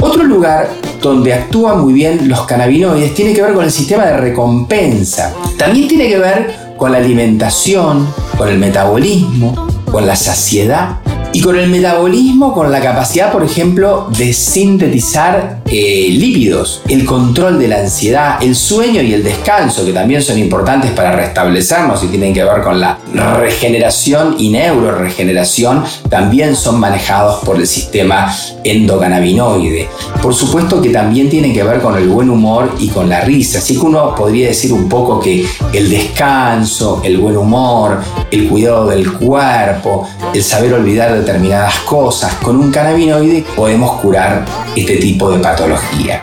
Otro 0.00 0.24
lugar 0.24 0.70
donde 1.00 1.34
actúan 1.34 1.80
muy 1.80 1.92
bien 1.92 2.28
los 2.28 2.46
cannabinoides 2.46 3.14
tiene 3.14 3.32
que 3.32 3.42
ver 3.42 3.54
con 3.54 3.64
el 3.64 3.70
sistema 3.70 4.04
de 4.04 4.16
recompensa. 4.16 5.34
También 5.58 5.88
tiene 5.88 6.08
que 6.08 6.18
ver 6.18 6.65
con 6.76 6.92
la 6.92 6.98
alimentación, 6.98 8.06
con 8.36 8.48
el 8.48 8.58
metabolismo, 8.58 9.66
con 9.90 10.06
la 10.06 10.16
saciedad 10.16 11.00
y 11.36 11.40
con 11.42 11.58
el 11.58 11.68
metabolismo, 11.68 12.54
con 12.54 12.72
la 12.72 12.80
capacidad, 12.80 13.30
por 13.30 13.44
ejemplo, 13.44 14.08
de 14.16 14.32
sintetizar 14.32 15.60
eh, 15.66 16.06
lípidos, 16.10 16.80
el 16.88 17.04
control 17.04 17.58
de 17.58 17.68
la 17.68 17.80
ansiedad, 17.80 18.42
el 18.42 18.56
sueño 18.56 19.02
y 19.02 19.12
el 19.12 19.22
descanso, 19.22 19.84
que 19.84 19.92
también 19.92 20.22
son 20.22 20.38
importantes 20.38 20.92
para 20.92 21.12
restablecernos 21.12 22.02
y 22.02 22.06
tienen 22.06 22.32
que 22.32 22.42
ver 22.42 22.62
con 22.62 22.80
la 22.80 22.96
regeneración 23.38 24.36
y 24.38 24.48
neuroregeneración, 24.48 25.84
también 26.08 26.56
son 26.56 26.80
manejados 26.80 27.44
por 27.44 27.56
el 27.56 27.66
sistema 27.66 28.34
endocannabinoide. 28.64 29.90
Por 30.22 30.34
supuesto 30.34 30.80
que 30.80 30.88
también 30.88 31.28
tienen 31.28 31.52
que 31.52 31.62
ver 31.62 31.82
con 31.82 31.98
el 31.98 32.08
buen 32.08 32.30
humor 32.30 32.72
y 32.78 32.88
con 32.88 33.10
la 33.10 33.20
risa, 33.20 33.58
así 33.58 33.74
que 33.74 33.84
uno 33.84 34.14
podría 34.14 34.48
decir 34.48 34.72
un 34.72 34.88
poco 34.88 35.20
que 35.20 35.44
el 35.74 35.90
descanso, 35.90 37.02
el 37.04 37.18
buen 37.18 37.36
humor, 37.36 38.00
el 38.30 38.48
cuidado 38.48 38.86
del 38.86 39.12
cuerpo, 39.12 40.08
el 40.32 40.42
saber 40.42 40.72
olvidar 40.72 41.12
de 41.12 41.25
determinadas 41.26 41.80
cosas, 41.80 42.32
con 42.36 42.56
un 42.56 42.70
cannabinoide 42.70 43.44
podemos 43.56 44.00
curar 44.00 44.44
este 44.76 44.96
tipo 44.98 45.28
de 45.32 45.40
patología. 45.40 46.22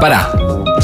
Para, 0.00 0.39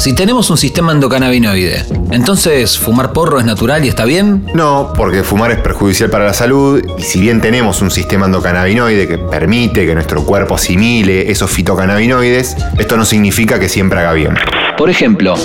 si 0.07 0.13
tenemos 0.13 0.49
un 0.49 0.55
sistema 0.55 0.93
endocannabinoide, 0.93 1.83
entonces 2.11 2.79
¿fumar 2.79 3.11
porro 3.11 3.39
es 3.39 3.45
natural 3.45 3.83
y 3.83 3.89
está 3.89 4.05
bien? 4.05 4.45
No, 4.53 4.93
porque 4.95 5.21
fumar 5.21 5.51
es 5.51 5.59
perjudicial 5.59 6.09
para 6.09 6.23
la 6.23 6.33
salud 6.33 6.81
y 6.97 7.01
si 7.01 7.19
bien 7.19 7.41
tenemos 7.41 7.81
un 7.81 7.91
sistema 7.91 8.25
endocannabinoide 8.27 9.05
que 9.05 9.17
permite 9.17 9.85
que 9.85 9.93
nuestro 9.93 10.23
cuerpo 10.23 10.55
asimile 10.55 11.29
esos 11.29 11.51
fitocannabinoides, 11.51 12.55
esto 12.79 12.95
no 12.95 13.03
significa 13.03 13.59
que 13.59 13.67
siempre 13.67 13.99
haga 13.99 14.13
bien. 14.13 14.37
Por 14.77 14.89
ejemplo, 14.89 15.35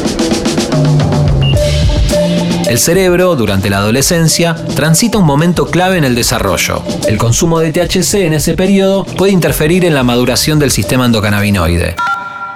el 2.68 2.78
cerebro, 2.78 3.34
durante 3.34 3.68
la 3.68 3.78
adolescencia, 3.78 4.54
transita 4.76 5.18
un 5.18 5.26
momento 5.26 5.66
clave 5.66 5.98
en 5.98 6.04
el 6.04 6.14
desarrollo. 6.14 6.84
El 7.08 7.18
consumo 7.18 7.58
de 7.58 7.72
THC 7.72 8.14
en 8.26 8.34
ese 8.34 8.54
periodo 8.54 9.02
puede 9.04 9.32
interferir 9.32 9.84
en 9.84 9.94
la 9.94 10.04
maduración 10.04 10.60
del 10.60 10.70
sistema 10.70 11.06
endocannabinoide. 11.06 11.96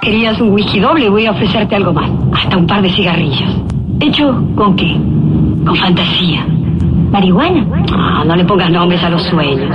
Querías 0.07 0.39
un 0.39 0.53
whisky 0.53 0.79
doble, 0.79 1.09
voy 1.09 1.25
a 1.25 1.31
ofrecerte 1.31 1.75
algo 1.75 1.91
más. 1.91 2.09
Hasta 2.31 2.55
un 2.55 2.65
par 2.65 2.81
de 2.81 2.89
cigarrillos. 2.89 3.57
¿Hecho 3.99 4.41
con 4.55 4.73
qué? 4.77 4.93
Con 5.65 5.75
fantasía. 5.75 6.47
¿Marihuana? 7.11 7.67
Ah, 7.91 8.23
no 8.25 8.37
le 8.37 8.45
pongas 8.45 8.71
nombres 8.71 9.03
a 9.03 9.09
los 9.09 9.21
sueños. 9.23 9.69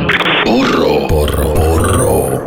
Porro, 0.47 1.07
porro, 1.07 1.53
porro. 1.53 2.45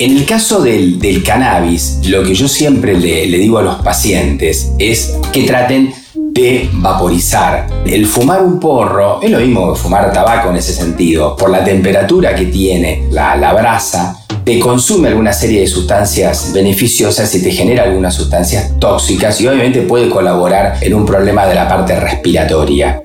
En 0.00 0.16
el 0.16 0.26
caso 0.26 0.60
del, 0.60 0.98
del 0.98 1.22
cannabis, 1.22 2.00
lo 2.08 2.24
que 2.24 2.34
yo 2.34 2.48
siempre 2.48 2.98
le, 2.98 3.28
le 3.28 3.38
digo 3.38 3.58
a 3.58 3.62
los 3.62 3.76
pacientes 3.76 4.74
es 4.80 5.16
que 5.32 5.44
traten 5.44 5.94
de 6.14 6.68
vaporizar. 6.72 7.68
El 7.86 8.04
fumar 8.06 8.42
un 8.42 8.58
porro 8.58 9.22
es 9.22 9.30
lo 9.30 9.38
mismo 9.38 9.72
que 9.72 9.78
fumar 9.78 10.12
tabaco 10.12 10.50
en 10.50 10.56
ese 10.56 10.72
sentido. 10.72 11.36
Por 11.36 11.50
la 11.50 11.62
temperatura 11.62 12.34
que 12.34 12.46
tiene 12.46 13.06
la, 13.12 13.36
la 13.36 13.52
brasa, 13.52 14.19
te 14.44 14.58
consume 14.58 15.08
alguna 15.08 15.32
serie 15.32 15.60
de 15.60 15.66
sustancias 15.66 16.52
beneficiosas 16.52 17.34
y 17.34 17.42
te 17.42 17.50
genera 17.50 17.84
algunas 17.84 18.14
sustancias 18.14 18.72
tóxicas 18.78 19.40
y 19.40 19.46
obviamente 19.46 19.82
puede 19.82 20.08
colaborar 20.08 20.78
en 20.80 20.94
un 20.94 21.04
problema 21.04 21.46
de 21.46 21.54
la 21.54 21.68
parte 21.68 21.98
respiratoria. 21.98 23.02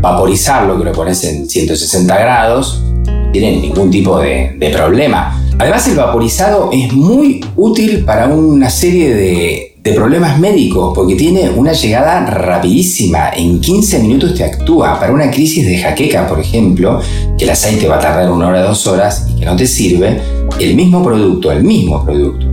Vaporizarlo, 0.00 0.78
que 0.78 0.84
lo 0.84 0.92
pones 0.92 1.22
en 1.24 1.48
160 1.48 2.18
grados, 2.18 2.82
no 3.06 3.32
tiene 3.32 3.56
ningún 3.56 3.90
tipo 3.90 4.18
de, 4.18 4.54
de 4.58 4.70
problema. 4.70 5.40
Además, 5.58 5.86
el 5.88 5.96
vaporizado 5.96 6.70
es 6.72 6.92
muy 6.92 7.44
útil 7.56 8.04
para 8.04 8.26
una 8.28 8.70
serie 8.70 9.14
de, 9.14 9.69
de 9.82 9.92
problemas 9.92 10.38
médicos 10.38 10.92
porque 10.94 11.14
tiene 11.14 11.50
una 11.50 11.72
llegada 11.72 12.26
rapidísima. 12.26 13.30
En 13.34 13.60
15 13.60 14.00
minutos 14.00 14.34
te 14.34 14.44
actúa. 14.44 14.98
Para 15.00 15.12
una 15.12 15.30
crisis 15.30 15.66
de 15.66 15.78
jaqueca, 15.78 16.28
por 16.28 16.38
ejemplo, 16.38 17.00
que 17.38 17.44
el 17.44 17.50
aceite 17.50 17.88
va 17.88 17.96
a 17.96 18.00
tardar 18.00 18.30
una 18.30 18.48
hora, 18.48 18.62
dos 18.62 18.86
horas 18.86 19.26
y 19.30 19.40
que 19.40 19.46
no 19.46 19.56
te 19.56 19.66
sirve, 19.66 20.20
el 20.58 20.74
mismo 20.74 21.02
producto, 21.02 21.50
el 21.50 21.64
mismo 21.64 22.04
producto, 22.04 22.46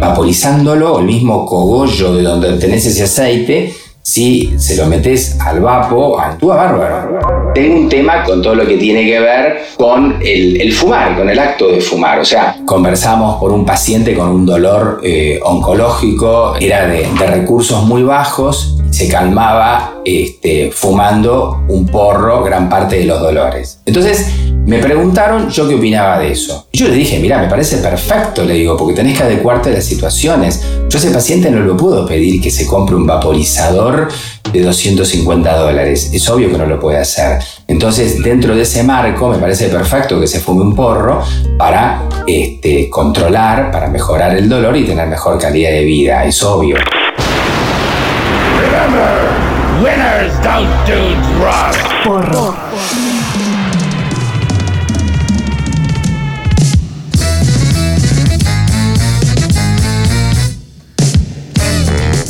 vaporizándolo, 0.00 0.98
el 0.98 1.06
mismo 1.06 1.46
cogollo 1.46 2.14
de 2.14 2.22
donde 2.22 2.52
obtenés 2.52 2.86
ese 2.86 3.04
aceite, 3.04 3.72
si 4.04 4.54
se 4.58 4.76
lo 4.76 4.84
metes 4.84 5.40
al 5.40 5.60
vapo, 5.60 6.20
actúa 6.20 6.56
bárbaro. 6.56 7.52
Tengo 7.54 7.76
un 7.76 7.88
tema 7.88 8.22
con 8.22 8.42
todo 8.42 8.54
lo 8.54 8.66
que 8.66 8.76
tiene 8.76 9.06
que 9.06 9.18
ver 9.18 9.62
con 9.78 10.18
el, 10.20 10.60
el 10.60 10.72
fumar, 10.74 11.16
con 11.16 11.30
el 11.30 11.38
acto 11.38 11.68
de 11.68 11.80
fumar. 11.80 12.18
O 12.18 12.24
sea, 12.24 12.58
conversamos 12.66 13.40
por 13.40 13.50
un 13.50 13.64
paciente 13.64 14.14
con 14.14 14.28
un 14.28 14.44
dolor 14.44 15.00
eh, 15.02 15.40
oncológico, 15.42 16.54
era 16.60 16.86
de, 16.86 17.08
de 17.18 17.26
recursos 17.26 17.82
muy 17.84 18.02
bajos, 18.02 18.76
se 18.90 19.08
calmaba 19.08 19.94
este, 20.04 20.70
fumando 20.70 21.64
un 21.68 21.86
porro 21.86 22.44
gran 22.44 22.68
parte 22.68 22.98
de 22.98 23.06
los 23.06 23.20
dolores. 23.20 23.80
Entonces, 23.86 24.28
me 24.66 24.78
preguntaron 24.80 25.48
yo 25.48 25.66
qué 25.66 25.76
opinaba 25.76 26.18
de 26.18 26.32
eso. 26.32 26.63
Y 26.74 26.78
yo 26.78 26.88
le 26.88 26.96
dije, 26.96 27.20
mira, 27.20 27.40
me 27.40 27.46
parece 27.46 27.76
perfecto, 27.76 28.44
le 28.44 28.54
digo, 28.54 28.76
porque 28.76 28.94
tenés 28.94 29.16
que 29.16 29.22
adecuarte 29.22 29.70
a 29.70 29.74
las 29.74 29.84
situaciones. 29.84 30.60
Yo 30.88 30.98
a 30.98 31.00
ese 31.00 31.12
paciente 31.12 31.48
no 31.48 31.60
lo 31.60 31.76
puedo 31.76 32.04
pedir 32.04 32.42
que 32.42 32.50
se 32.50 32.66
compre 32.66 32.96
un 32.96 33.06
vaporizador 33.06 34.08
de 34.52 34.60
250 34.60 35.56
dólares. 35.56 36.10
Es 36.12 36.28
obvio 36.28 36.50
que 36.50 36.58
no 36.58 36.66
lo 36.66 36.80
puede 36.80 36.98
hacer. 36.98 37.38
Entonces, 37.68 38.20
dentro 38.24 38.56
de 38.56 38.62
ese 38.62 38.82
marco, 38.82 39.28
me 39.28 39.38
parece 39.38 39.68
perfecto 39.68 40.18
que 40.18 40.26
se 40.26 40.40
fume 40.40 40.62
un 40.62 40.74
porro 40.74 41.22
para 41.56 42.08
este, 42.26 42.90
controlar, 42.90 43.70
para 43.70 43.86
mejorar 43.86 44.36
el 44.36 44.48
dolor 44.48 44.76
y 44.76 44.84
tener 44.84 45.06
mejor 45.06 45.38
calidad 45.38 45.70
de 45.70 45.84
vida. 45.84 46.24
Es 46.24 46.42
obvio. 46.42 46.74
Winners 49.80 50.32
don't 50.42 50.68
do 50.88 51.14
drugs. 51.38 51.78
Porro. 52.04 52.52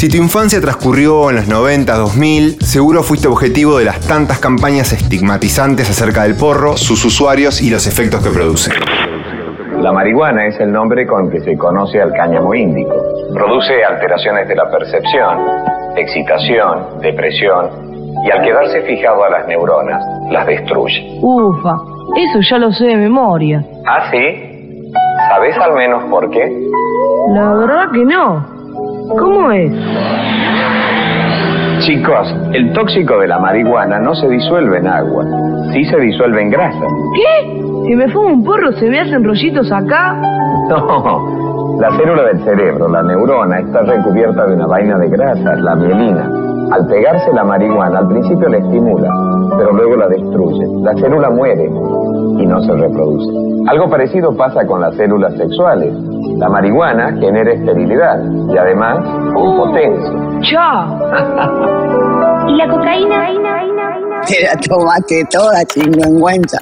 Si 0.04 0.11
tu 0.11 0.18
infancia 0.18 0.61
transcurrió 0.61 1.30
en 1.30 1.37
los 1.37 1.49
90, 1.49 1.96
2000, 1.96 2.61
seguro 2.61 3.02
fuiste 3.02 3.26
objetivo 3.26 3.78
de 3.78 3.87
las 3.87 4.06
tantas 4.06 4.38
campañas 4.38 4.92
estigmatizantes 4.92 5.88
acerca 5.88 6.25
del 6.25 6.37
porro, 6.37 6.76
sus 6.76 7.02
usuarios 7.06 7.62
y 7.62 7.70
los 7.70 7.87
efectos 7.87 8.23
que 8.23 8.28
produce. 8.28 8.70
La 9.78 9.92
marihuana 9.92 10.44
es 10.44 10.61
el 10.61 10.70
nombre 10.70 11.06
con 11.06 11.30
que 11.30 11.40
se 11.40 11.56
conoce 11.56 12.02
al 12.02 12.12
cáñamo 12.12 12.54
índico. 12.54 12.94
Produce 13.32 13.82
alteraciones 13.82 14.46
de 14.46 14.54
la 14.54 14.70
percepción, 14.70 15.38
excitación, 15.96 17.00
depresión 17.00 17.70
y 18.26 18.30
al 18.30 18.42
quedarse 18.42 18.82
fijado 18.82 19.25
a 19.25 19.30
las 19.30 19.46
neuronas, 19.46 20.04
las 20.30 20.46
destruye. 20.46 21.18
Ufa, 21.23 21.76
eso 22.14 22.40
ya 22.50 22.58
lo 22.58 22.70
sé 22.73 22.84
de 22.88 22.96
memoria. 22.99 23.64
¿Ah, 23.87 24.11
sí? 24.11 24.92
¿Sabes 25.30 25.56
al 25.56 25.73
menos 25.73 26.04
por 26.11 26.28
qué? 26.28 26.52
La 27.34 27.54
verdad 27.54 27.90
que 27.90 28.04
no. 28.04 28.53
¿Cómo 29.08 29.50
es? 29.52 29.73
Chicos, 31.80 32.34
el 32.52 32.73
tóxico 32.73 33.18
de 33.18 33.28
la 33.28 33.38
marihuana 33.38 33.99
no 33.99 34.14
se 34.14 34.28
disuelve 34.28 34.78
en 34.78 34.87
agua, 34.87 35.25
sí 35.73 35.84
se 35.84 35.99
disuelve 36.00 36.40
en 36.42 36.50
grasa. 36.50 36.87
¿Qué? 37.14 37.62
Si 37.87 37.94
me 37.94 38.08
fumo 38.08 38.28
un 38.28 38.44
porro, 38.44 38.73
¿se 38.73 38.88
me 38.88 39.00
hacen 39.00 39.23
rollitos 39.23 39.70
acá? 39.70 40.14
No, 40.70 41.78
la 41.80 41.90
célula 41.99 42.23
del 42.25 42.42
cerebro, 42.44 42.88
la 42.88 43.02
neurona, 43.02 43.58
está 43.58 43.82
recubierta 43.82 44.46
de 44.46 44.54
una 44.54 44.66
vaina 44.66 44.96
de 44.99 45.08
grasa, 45.08 45.56
la 45.56 45.75
mielina. 45.75 46.30
Al 46.73 46.87
pegarse 46.87 47.30
la 47.34 47.44
marihuana, 47.44 47.99
al 47.99 48.08
principio 48.08 48.49
la 48.49 48.56
estimula, 48.56 49.11
pero 49.58 49.73
luego 49.73 49.96
la 49.96 50.08
destruye. 50.08 50.66
La 50.82 50.94
célula 50.94 51.28
muere 51.28 51.66
y 51.66 52.46
no 52.46 52.62
se 52.62 52.73
reproduce. 52.73 53.68
Algo 53.68 53.90
parecido 53.90 54.34
pasa 54.34 54.66
con 54.66 54.80
las 54.80 54.94
células 54.96 55.34
sexuales. 55.37 55.92
La 56.38 56.48
marihuana 56.48 57.12
genera 57.20 57.52
esterilidad 57.52 58.18
y 58.52 58.58
además 58.58 58.98
impotencia. 59.36 60.12
¡Chao! 60.42 60.98
¿Y 62.48 62.56
la 62.56 62.68
cocaína? 62.68 63.24
Te 64.26 64.42
la 64.42 64.56
tomaste 64.56 65.24
toda, 65.30 65.64
chingüengüenza. 65.66 66.58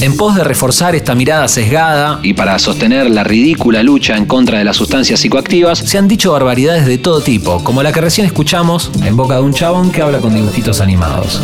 En 0.00 0.16
pos 0.16 0.34
de 0.34 0.44
reforzar 0.44 0.94
esta 0.94 1.14
mirada 1.14 1.46
sesgada 1.46 2.20
y 2.22 2.32
para 2.32 2.58
sostener 2.58 3.10
la 3.10 3.22
ridícula 3.22 3.82
lucha 3.82 4.16
en 4.16 4.24
contra 4.24 4.58
de 4.58 4.64
las 4.64 4.76
sustancias 4.76 5.20
psicoactivas, 5.20 5.78
se 5.78 5.98
han 5.98 6.08
dicho 6.08 6.32
barbaridades 6.32 6.86
de 6.86 6.96
todo 6.96 7.20
tipo, 7.20 7.62
como 7.62 7.82
la 7.82 7.92
que 7.92 8.00
recién 8.00 8.26
escuchamos 8.26 8.90
en 9.04 9.14
boca 9.14 9.34
de 9.34 9.42
un 9.42 9.52
chabón 9.52 9.90
que 9.90 10.00
habla 10.00 10.18
con 10.18 10.34
dibujitos 10.34 10.80
animados. 10.80 11.40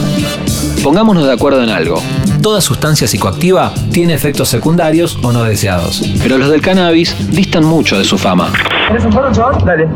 Pongámonos 0.83 1.27
de 1.27 1.33
acuerdo 1.33 1.63
en 1.63 1.69
algo. 1.69 2.01
Toda 2.47 2.61
sustancia 2.61 3.09
psicoactiva 3.09 3.73
tiene 3.91 4.15
efectos 4.15 4.49
secundarios 4.49 5.19
o 5.21 5.33
no 5.33 5.43
deseados, 5.43 6.01
pero 6.23 6.39
los 6.39 6.49
del 6.49 6.63
cannabis 6.63 7.13
distan 7.29 7.65
mucho 7.65 7.99
de 7.99 8.05
su 8.05 8.17
fama. 8.17 8.53
¿Eres 8.89 9.05
un 9.05 9.11
porro, 9.11 9.33
chaval? 9.33 9.65
Dale. 9.65 9.89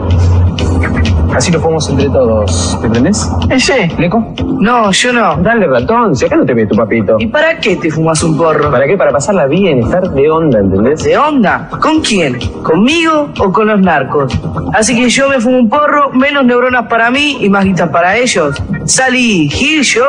Así 1.33 1.53
lo 1.53 1.61
podemos 1.61 1.89
entre 1.89 2.09
todos. 2.09 2.77
¿Te 2.83 2.91
prendés? 2.91 3.31
¿Ese? 3.49 3.93
¿Leco? 3.99 4.35
No, 4.59 4.91
yo 4.91 5.13
no. 5.13 5.37
Dale, 5.37 5.69
ratón, 5.69 6.17
si 6.17 6.27
acá 6.27 6.35
no 6.35 6.45
te 6.45 6.53
ve 6.55 6.67
tu 6.67 6.75
papito. 6.75 7.19
¿Y 7.21 7.29
para 7.29 7.57
qué 7.61 7.77
te 7.77 7.89
fumas 7.89 8.21
un 8.25 8.37
porro? 8.37 8.69
¿Para 8.69 8.85
qué? 8.85 8.97
Para 8.97 9.13
pasarla 9.13 9.47
bien, 9.47 9.79
estar 9.79 10.11
de 10.11 10.29
onda, 10.29 10.59
¿entendés? 10.59 11.05
¿De 11.05 11.17
onda? 11.17 11.69
¿Con 11.81 12.01
quién? 12.01 12.37
¿Conmigo 12.65 13.31
o 13.39 13.53
con 13.53 13.69
los 13.69 13.81
narcos? 13.81 14.37
Así 14.75 14.97
que 14.97 15.09
yo 15.09 15.29
me 15.29 15.39
fumo 15.39 15.57
un 15.57 15.69
porro, 15.69 16.11
menos 16.11 16.45
neuronas 16.45 16.89
para 16.89 17.13
mí 17.13 17.39
y 17.41 17.49
más 17.49 17.65
guitas 17.65 17.91
para 17.91 18.17
ellos. 18.17 18.61
Salí, 18.87 19.49
Gil, 19.49 19.85
yo. 19.85 20.03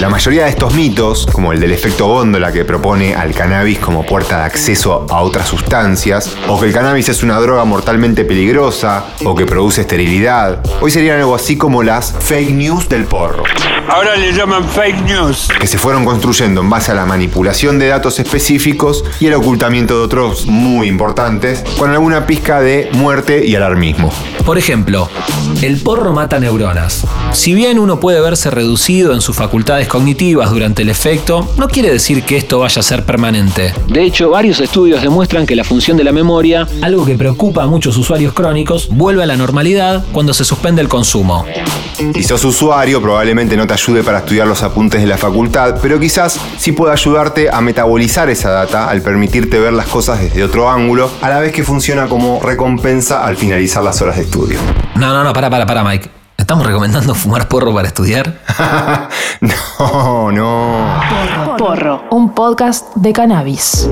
La 0.00 0.08
mayoría 0.08 0.44
de 0.44 0.50
estos 0.50 0.74
mitos, 0.74 1.26
como 1.26 1.52
el 1.52 1.60
del 1.60 1.72
efecto 1.72 2.06
góndola 2.06 2.52
que 2.52 2.64
propone 2.64 3.14
al 3.14 3.34
cannabis 3.34 3.78
como 3.78 4.04
puerta 4.04 4.38
de 4.38 4.44
acceso 4.44 5.06
a 5.10 5.20
otras 5.22 5.48
sustancias, 5.48 6.36
o 6.48 6.58
que 6.58 6.66
el 6.66 6.72
cannabis 6.72 7.08
es 7.08 7.22
una 7.22 7.38
droga 7.38 7.64
mortalmente 7.64 8.24
peligrosa, 8.24 9.06
o 9.24 9.34
que 9.34 9.46
produce 9.46 9.82
esterilidad, 9.82 10.62
hoy 10.80 10.90
serían 10.90 11.20
algo 11.20 11.34
así 11.34 11.56
como 11.56 11.82
las 11.82 12.14
fake 12.18 12.50
news 12.50 12.88
del 12.88 13.04
porro. 13.04 13.44
Ahora 13.88 14.16
le 14.16 14.32
llaman 14.32 14.64
fake 14.64 15.02
news. 15.06 15.48
que 15.58 15.66
se 15.66 15.78
fueron 15.78 16.04
construyendo 16.04 16.60
en 16.60 16.68
base 16.68 16.92
a 16.92 16.94
la 16.94 17.06
manipulación 17.06 17.78
de 17.78 17.88
datos 17.88 18.18
específicos 18.18 19.02
y 19.18 19.26
el 19.26 19.34
ocultamiento 19.34 19.98
de 19.98 20.04
otros 20.04 20.46
muy 20.46 20.88
importantes, 20.88 21.64
con 21.78 21.90
alguna 21.90 22.26
pizca 22.26 22.60
de 22.60 22.90
muerte 22.92 23.46
y 23.46 23.54
alarmismo. 23.54 24.12
Por 24.44 24.58
ejemplo, 24.58 25.08
el 25.62 25.80
porro 25.80 26.12
mata 26.12 26.38
neuronas. 26.38 27.06
Si 27.32 27.54
bien 27.54 27.78
uno 27.78 27.98
puede 27.98 28.20
verse 28.20 28.50
reducido 28.50 29.14
en 29.14 29.20
sus 29.28 29.36
facultades 29.36 29.86
cognitivas 29.88 30.50
durante 30.50 30.80
el 30.80 30.88
efecto, 30.88 31.52
no 31.58 31.68
quiere 31.68 31.92
decir 31.92 32.22
que 32.22 32.38
esto 32.38 32.60
vaya 32.60 32.80
a 32.80 32.82
ser 32.82 33.04
permanente. 33.04 33.74
De 33.86 34.02
hecho, 34.02 34.30
varios 34.30 34.58
estudios 34.58 35.02
demuestran 35.02 35.44
que 35.44 35.54
la 35.54 35.64
función 35.64 35.98
de 35.98 36.04
la 36.04 36.12
memoria, 36.12 36.66
algo 36.80 37.04
que 37.04 37.14
preocupa 37.14 37.62
a 37.62 37.66
muchos 37.66 37.98
usuarios 37.98 38.32
crónicos, 38.32 38.88
vuelve 38.88 39.22
a 39.22 39.26
la 39.26 39.36
normalidad 39.36 40.02
cuando 40.12 40.32
se 40.32 40.46
suspende 40.46 40.80
el 40.80 40.88
consumo. 40.88 41.44
Si 42.14 42.22
sos 42.22 42.42
usuario, 42.42 43.02
probablemente 43.02 43.54
no 43.54 43.66
te 43.66 43.74
ayude 43.74 44.02
para 44.02 44.20
estudiar 44.20 44.46
los 44.46 44.62
apuntes 44.62 45.02
de 45.02 45.06
la 45.06 45.18
facultad, 45.18 45.78
pero 45.82 46.00
quizás 46.00 46.40
sí 46.56 46.72
pueda 46.72 46.94
ayudarte 46.94 47.50
a 47.50 47.60
metabolizar 47.60 48.30
esa 48.30 48.48
data 48.48 48.88
al 48.88 49.02
permitirte 49.02 49.60
ver 49.60 49.74
las 49.74 49.88
cosas 49.88 50.20
desde 50.20 50.42
otro 50.42 50.70
ángulo, 50.70 51.10
a 51.20 51.28
la 51.28 51.38
vez 51.38 51.52
que 51.52 51.64
funciona 51.64 52.06
como 52.06 52.40
recompensa 52.40 53.26
al 53.26 53.36
finalizar 53.36 53.84
las 53.84 54.00
horas 54.00 54.16
de 54.16 54.22
estudio. 54.22 54.58
No, 54.94 55.12
no, 55.12 55.22
no, 55.22 55.34
para, 55.34 55.50
para, 55.50 55.66
para, 55.66 55.84
Mike. 55.84 56.17
¿Estamos 56.48 56.66
recomendando 56.66 57.14
fumar 57.14 57.46
porro 57.46 57.74
para 57.74 57.88
estudiar? 57.88 58.38
no, 59.42 60.32
no. 60.32 61.56
Porro, 61.58 62.04
un 62.10 62.32
podcast 62.34 62.94
de 62.94 63.12
cannabis. 63.12 63.86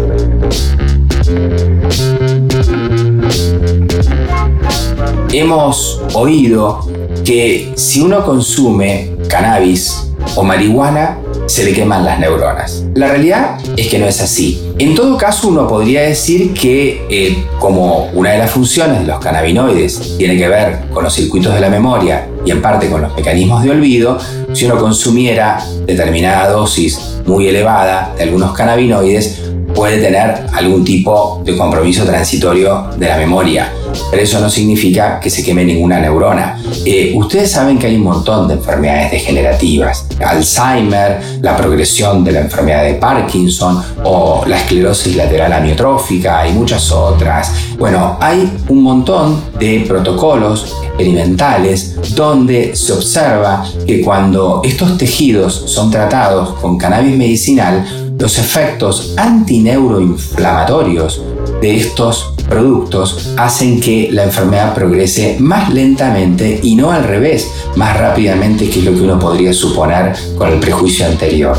Hemos 5.30 6.00
oído 6.14 6.80
que 7.26 7.74
si 7.76 8.00
uno 8.00 8.24
consume 8.24 9.14
cannabis 9.28 10.14
o 10.34 10.42
marihuana, 10.42 11.18
se 11.46 11.64
le 11.64 11.72
queman 11.72 12.04
las 12.04 12.18
neuronas. 12.18 12.85
La 12.94 13.09
realidad 13.09 13.59
es 13.76 13.88
que 13.88 13.98
no 13.98 14.06
es 14.06 14.20
así. 14.20 14.72
En 14.78 14.94
todo 14.94 15.16
caso, 15.16 15.48
uno 15.48 15.66
podría 15.66 16.02
decir 16.02 16.52
que 16.52 17.06
eh, 17.09 17.44
como 17.59 18.11
una 18.12 18.32
de 18.32 18.38
las 18.38 18.50
funciones 18.50 19.00
de 19.00 19.06
los 19.06 19.20
cannabinoides 19.20 20.16
tiene 20.18 20.37
que 20.37 20.48
ver 20.48 20.80
con 20.92 21.04
los 21.04 21.14
circuitos 21.14 21.54
de 21.54 21.61
la 21.61 21.70
memoria 21.70 22.28
y 22.44 22.50
en 22.50 22.61
parte 22.61 22.88
con 22.88 23.02
los 23.02 23.14
mecanismos 23.16 23.62
de 23.62 23.70
olvido, 23.70 24.18
si 24.52 24.66
uno 24.66 24.78
consumiera 24.78 25.64
determinada 25.87 26.50
dosis 26.50 27.16
muy 27.26 27.48
elevada 27.48 28.12
de 28.16 28.24
algunos 28.24 28.52
cannabinoides, 28.52 29.42
puede 29.74 29.98
tener 29.98 30.46
algún 30.52 30.85
tipo 30.85 31.42
de 31.44 31.56
compromiso 31.56 32.04
transitorio 32.04 32.88
de 32.96 33.09
la 33.09 33.16
memoria. 33.18 33.72
Pero 34.11 34.22
eso 34.22 34.40
no 34.40 34.50
significa 34.50 35.20
que 35.20 35.30
se 35.30 35.44
queme 35.44 35.64
ninguna 35.64 36.00
neurona. 36.00 36.61
Eh, 36.85 37.12
ustedes 37.16 37.50
saben 37.50 37.78
que 37.78 37.87
hay 37.87 37.96
un 37.96 38.02
montón 38.02 38.48
de 38.48 38.54
enfermedades 38.54 39.12
degenerativas. 39.12 40.06
Alzheimer, 40.24 41.20
la 41.40 41.56
progresión 41.56 42.24
de 42.24 42.32
la 42.32 42.40
enfermedad 42.40 42.85
de 42.85 42.94
Parkinson 42.94 43.82
o 44.04 44.44
la 44.46 44.59
esclerosis 44.59 45.16
lateral 45.16 45.52
amiotrófica 45.52 46.46
y 46.48 46.52
muchas 46.52 46.90
otras. 46.90 47.52
Bueno, 47.78 48.16
hay 48.20 48.50
un 48.68 48.82
montón 48.82 49.40
de 49.59 49.85
protocolos 49.87 50.74
experimentales 50.87 51.96
donde 52.14 52.74
se 52.74 52.92
observa 52.92 53.64
que 53.87 54.00
cuando 54.00 54.62
estos 54.64 54.96
tejidos 54.96 55.64
son 55.66 55.90
tratados 55.90 56.54
con 56.61 56.78
cannabis 56.78 57.16
medicinal, 57.16 58.14
los 58.18 58.38
efectos 58.38 59.12
antineuroinflamatorios 59.16 61.22
de 61.61 61.76
estos 61.76 62.36
productos 62.48 63.35
hacen 63.37 63.80
que 63.80 64.09
la 64.12 64.24
enfermedad 64.24 64.74
progrese 64.74 65.37
más 65.38 65.72
lentamente 65.72 66.61
y 66.62 66.76
no 66.76 66.90
al 66.90 67.04
revés, 67.04 67.50
más 67.76 67.96
rápidamente 67.98 68.68
que 68.70 68.82
lo 68.82 68.92
que 68.92 69.02
uno 69.02 69.18
podría 69.18 69.52
suponer 69.52 70.14
con 70.37 70.52
el 70.52 70.59
prejuicio 70.59 71.06
anterior. 71.06 71.56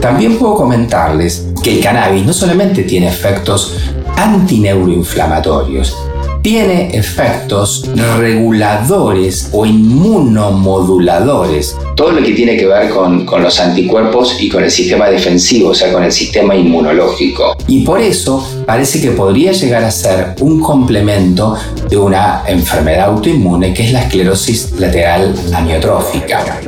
También 0.00 0.38
puedo 0.38 0.56
comentarles 0.56 1.46
que 1.62 1.76
el 1.76 1.82
cannabis 1.82 2.26
no 2.26 2.32
solamente 2.32 2.82
tiene 2.82 3.08
efectos 3.08 3.76
antineuroinflamatorios, 4.16 5.96
tiene 6.42 6.90
efectos 6.92 7.88
reguladores 8.18 9.48
o 9.52 9.64
inmunomoduladores. 9.64 11.76
Todo 11.94 12.10
lo 12.12 12.22
que 12.22 12.32
tiene 12.32 12.56
que 12.56 12.66
ver 12.66 12.90
con, 12.90 13.24
con, 13.24 13.42
los 13.42 13.60
anticuerpos 13.60 14.36
y 14.40 14.48
con 14.48 14.64
el 14.64 14.70
sistema 14.70 15.08
defensivo, 15.08 15.70
o 15.70 15.74
sea, 15.74 15.92
con 15.92 16.02
el 16.02 16.12
sistema 16.12 16.56
inmunológico. 16.56 17.56
Y 17.68 17.84
por 17.84 18.00
eso 18.00 18.44
parece 18.66 19.00
que 19.00 19.12
podría 19.12 19.52
llegar 19.52 19.84
a 19.84 19.90
ser 19.90 20.34
un 20.40 20.60
complemento 20.60 21.56
de 21.88 21.96
una 21.96 22.42
enfermedad 22.46 23.10
autoinmune 23.10 23.72
que 23.72 23.84
es 23.84 23.92
la 23.92 24.02
esclerosis 24.02 24.72
lateral 24.78 25.34
amiotrófica. 25.54 26.60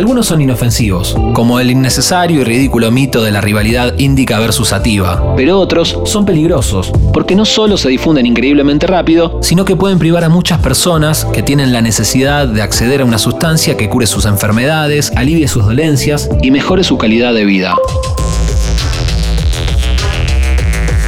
Algunos 0.00 0.28
son 0.28 0.40
inofensivos, 0.40 1.14
como 1.34 1.60
el 1.60 1.70
innecesario 1.70 2.40
y 2.40 2.44
ridículo 2.44 2.90
mito 2.90 3.22
de 3.22 3.32
la 3.32 3.42
rivalidad 3.42 3.98
índica 3.98 4.38
versus 4.38 4.68
sativa, 4.68 5.34
pero 5.36 5.60
otros 5.60 5.98
son 6.06 6.24
peligrosos, 6.24 6.90
porque 7.12 7.36
no 7.36 7.44
solo 7.44 7.76
se 7.76 7.90
difunden 7.90 8.24
increíblemente 8.24 8.86
rápido, 8.86 9.40
sino 9.42 9.66
que 9.66 9.76
pueden 9.76 9.98
privar 9.98 10.24
a 10.24 10.30
muchas 10.30 10.58
personas 10.60 11.26
que 11.34 11.42
tienen 11.42 11.74
la 11.74 11.82
necesidad 11.82 12.48
de 12.48 12.62
acceder 12.62 13.02
a 13.02 13.04
una 13.04 13.18
sustancia 13.18 13.76
que 13.76 13.90
cure 13.90 14.06
sus 14.06 14.24
enfermedades, 14.24 15.12
alivie 15.16 15.46
sus 15.48 15.66
dolencias 15.66 16.30
y 16.40 16.50
mejore 16.50 16.82
su 16.82 16.96
calidad 16.96 17.34
de 17.34 17.44
vida. 17.44 17.76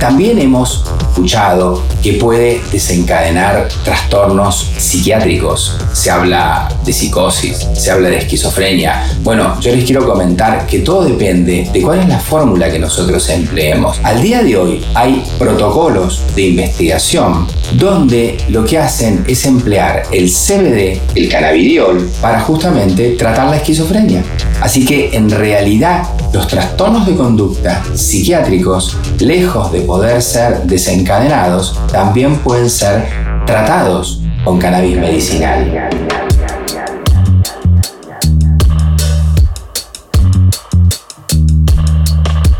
También 0.00 0.38
hemos 0.38 0.84
escuchado 1.12 1.82
que 2.02 2.14
puede 2.14 2.62
desencadenar 2.72 3.68
trastornos 3.84 4.70
psiquiátricos. 4.78 5.76
Se 5.92 6.10
habla 6.10 6.68
de 6.84 6.92
psicosis, 6.92 7.68
se 7.74 7.90
habla 7.90 8.08
de 8.08 8.18
esquizofrenia. 8.18 9.04
Bueno, 9.22 9.60
yo 9.60 9.74
les 9.74 9.84
quiero 9.84 10.06
comentar 10.06 10.66
que 10.66 10.78
todo 10.78 11.04
depende 11.04 11.68
de 11.70 11.82
cuál 11.82 12.00
es 12.00 12.08
la 12.08 12.18
fórmula 12.18 12.70
que 12.70 12.78
nosotros 12.78 13.28
empleemos. 13.28 14.00
Al 14.02 14.22
día 14.22 14.42
de 14.42 14.56
hoy 14.56 14.84
hay 14.94 15.22
protocolos 15.38 16.22
de 16.34 16.42
investigación 16.48 17.46
donde 17.74 18.38
lo 18.48 18.64
que 18.64 18.78
hacen 18.78 19.24
es 19.28 19.44
emplear 19.44 20.04
el 20.12 20.30
CBD, 20.30 20.98
el 21.14 21.28
cannabidiol, 21.28 22.10
para 22.22 22.40
justamente 22.40 23.10
tratar 23.18 23.50
la 23.50 23.56
esquizofrenia. 23.56 24.24
Así 24.62 24.84
que 24.84 25.16
en 25.16 25.28
realidad 25.28 26.04
los 26.32 26.46
trastornos 26.46 27.04
de 27.04 27.16
conducta 27.16 27.82
psiquiátricos, 27.94 28.96
lejos 29.18 29.72
de 29.72 29.80
poder 29.80 30.22
ser 30.22 30.62
desencadenados, 30.62 31.80
también 31.90 32.36
pueden 32.36 32.70
ser 32.70 33.04
tratados 33.44 34.20
con 34.44 34.60
cannabis 34.60 34.96
medicinal. 34.96 35.90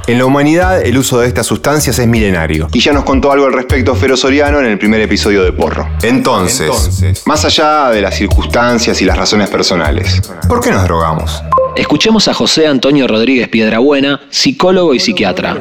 En 0.09 0.19
la 0.19 0.27
humanidad, 0.27 0.83
el 0.83 0.99
uso 0.99 1.21
de 1.21 1.29
estas 1.29 1.47
sustancias 1.47 2.01
es 2.01 2.09
milenario. 2.09 2.67
Y 2.73 2.81
ya 2.81 2.93
nos 2.93 3.05
contó 3.05 3.31
algo 3.31 3.47
al 3.47 3.53
respecto 3.53 3.95
Fero 3.95 4.17
Soriano 4.17 4.59
en 4.59 4.67
el 4.67 4.77
primer 4.77 5.01
episodio 5.01 5.45
de 5.45 5.53
Porro. 5.53 5.88
Entonces, 6.03 7.23
más 7.27 7.45
allá 7.45 7.91
de 7.91 8.03
las 8.03 8.17
circunstancias 8.17 9.01
y 9.01 9.05
las 9.05 9.17
razones 9.17 9.49
personales, 9.49 10.21
¿por 10.49 10.61
qué 10.61 10.73
nos 10.73 10.83
drogamos? 10.83 11.43
Escuchemos 11.77 12.29
a 12.29 12.35
José 12.35 12.67
Antonio 12.67 13.07
Rodríguez 13.09 13.49
Piedrabuena, 13.49 14.21
psicólogo 14.29 14.93
y 14.93 15.01
psiquiatra. 15.01 15.57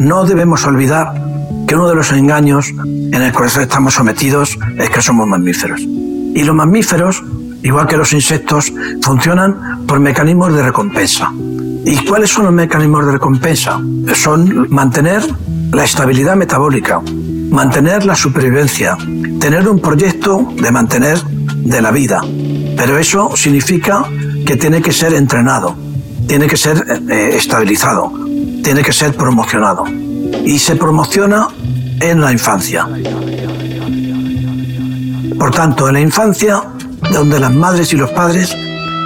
No 0.00 0.24
debemos 0.24 0.64
olvidar 0.66 1.12
que 1.68 1.76
uno 1.76 1.88
de 1.88 1.94
los 1.94 2.10
engaños 2.10 2.70
en 2.70 3.14
el 3.14 3.32
cual 3.32 3.48
estamos 3.48 3.94
sometidos 3.94 4.58
es 4.76 4.90
que 4.90 5.00
somos 5.00 5.28
mamíferos. 5.28 5.80
Y 5.80 6.42
los 6.42 6.54
mamíferos, 6.54 7.22
igual 7.62 7.86
que 7.86 7.96
los 7.96 8.12
insectos, 8.12 8.72
funcionan 9.02 9.86
por 9.86 10.00
mecanismos 10.00 10.52
de 10.52 10.62
recompensa. 10.62 11.32
¿Y 11.84 11.96
cuáles 12.04 12.30
son 12.30 12.46
los 12.46 12.52
mecanismos 12.52 13.06
de 13.06 13.12
recompensa? 13.12 13.80
Son 14.14 14.66
mantener 14.70 15.22
la 15.72 15.84
estabilidad 15.84 16.34
metabólica, 16.34 17.00
mantener 17.56 18.04
la 18.04 18.14
supervivencia, 18.14 18.98
tener 19.40 19.66
un 19.66 19.80
proyecto 19.80 20.52
de 20.60 20.70
mantener 20.70 21.18
de 21.22 21.80
la 21.80 21.90
vida. 21.90 22.20
Pero 22.76 22.98
eso 22.98 23.34
significa 23.34 24.04
que 24.44 24.56
tiene 24.56 24.82
que 24.82 24.92
ser 24.92 25.14
entrenado, 25.14 25.74
tiene 26.28 26.48
que 26.48 26.58
ser 26.58 26.84
eh, 27.08 27.30
estabilizado, 27.34 28.12
tiene 28.62 28.82
que 28.82 28.92
ser 28.92 29.14
promocionado. 29.14 29.84
Y 30.44 30.58
se 30.58 30.76
promociona 30.76 31.48
en 31.98 32.20
la 32.20 32.30
infancia. 32.30 32.86
Por 35.38 35.50
tanto, 35.50 35.88
en 35.88 35.94
la 35.94 36.00
infancia, 36.00 36.62
donde 37.10 37.40
las 37.40 37.54
madres 37.54 37.90
y 37.94 37.96
los 37.96 38.10
padres 38.10 38.54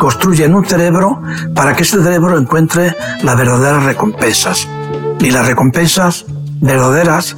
construyen 0.00 0.56
un 0.56 0.66
cerebro 0.66 1.22
para 1.54 1.76
que 1.76 1.84
ese 1.84 2.02
cerebro 2.02 2.36
encuentre 2.36 2.96
las 3.22 3.36
verdaderas 3.36 3.84
recompensas. 3.84 4.66
Y 5.20 5.30
las 5.30 5.46
recompensas 5.46 6.24
verdaderas 6.60 7.36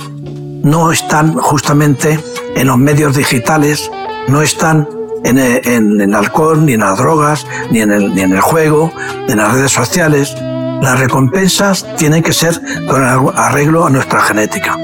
no 0.62 0.92
están 0.92 1.34
justamente 1.34 2.18
en 2.54 2.66
los 2.66 2.78
medios 2.78 3.16
digitales, 3.16 3.90
no 4.28 4.42
están 4.42 4.88
en 5.24 5.38
el, 5.38 6.14
alcohol, 6.14 6.64
ni 6.64 6.72
en 6.72 6.80
las 6.80 6.98
drogas, 6.98 7.46
ni 7.70 7.80
en, 7.80 7.92
el, 7.92 8.14
ni 8.14 8.40
juego, 8.40 8.92
en 9.28 9.38
las 9.38 9.52
redes 9.52 9.72
sociales. 9.72 10.34
Las 10.80 10.98
recompensas 10.98 11.86
tienen 11.96 12.22
que 12.22 12.32
ser 12.32 12.60
con 12.88 13.02
arreglo 13.36 13.86
a 13.86 13.90
nuestra 13.90 14.20
genética. 14.20 14.76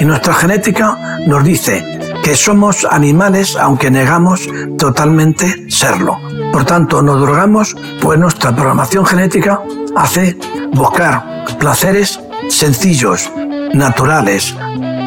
Y 0.00 0.04
nuestra 0.04 0.34
genética 0.34 1.18
nos 1.26 1.42
dice 1.42 1.82
que 2.22 2.36
somos 2.36 2.86
animales 2.88 3.56
aunque 3.56 3.90
negamos 3.90 4.48
totalmente 4.76 5.70
serlo. 5.70 6.18
Por 6.52 6.64
tanto, 6.64 7.02
nos 7.02 7.20
drogamos, 7.20 7.74
pues 8.00 8.18
nuestra 8.18 8.54
programación 8.54 9.04
genética 9.06 9.60
hace 9.96 10.36
buscar 10.72 11.44
placeres 11.58 12.20
sencillos, 12.48 13.32
naturales. 13.72 14.54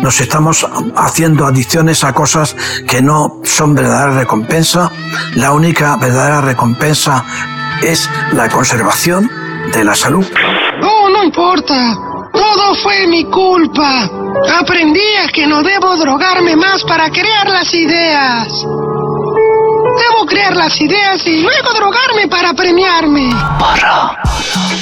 Nos 0.02 0.20
estamos 0.20 0.68
haciendo 0.96 1.46
adicciones 1.46 2.04
a 2.04 2.12
cosas 2.14 2.56
que 2.88 3.02
no 3.04 3.40
son 3.44 3.76
verdadera 3.76 4.20
recompensa. 4.20 4.92
La 5.36 5.52
única 5.52 5.96
verdadera 5.96 6.42
recompensa 6.42 7.24
es 7.84 8.10
la 8.34 8.50
conservación 8.50 9.30
de 9.72 9.84
la 9.84 9.94
salud. 9.94 10.26
No, 10.80 11.10
no 11.10 11.24
importa. 11.24 11.96
Todo 12.34 12.76
fue 12.82 13.06
mi 13.08 13.26
culpa. 13.26 14.10
Aprendí 14.60 15.16
a 15.24 15.32
que 15.32 15.46
no 15.46 15.62
debo 15.62 15.96
drogarme 15.98 16.56
más 16.56 16.84
para 16.84 17.12
crear 17.12 17.48
las 17.48 17.72
ideas. 17.72 18.48
Debo 18.48 20.26
crear 20.26 20.56
las 20.56 20.82
ideas 20.82 21.26
y 21.28 21.42
luego 21.44 21.74
drogarme 21.76 22.28
para 22.28 22.54
premiarme. 22.54 23.30
Porro. 23.60 24.81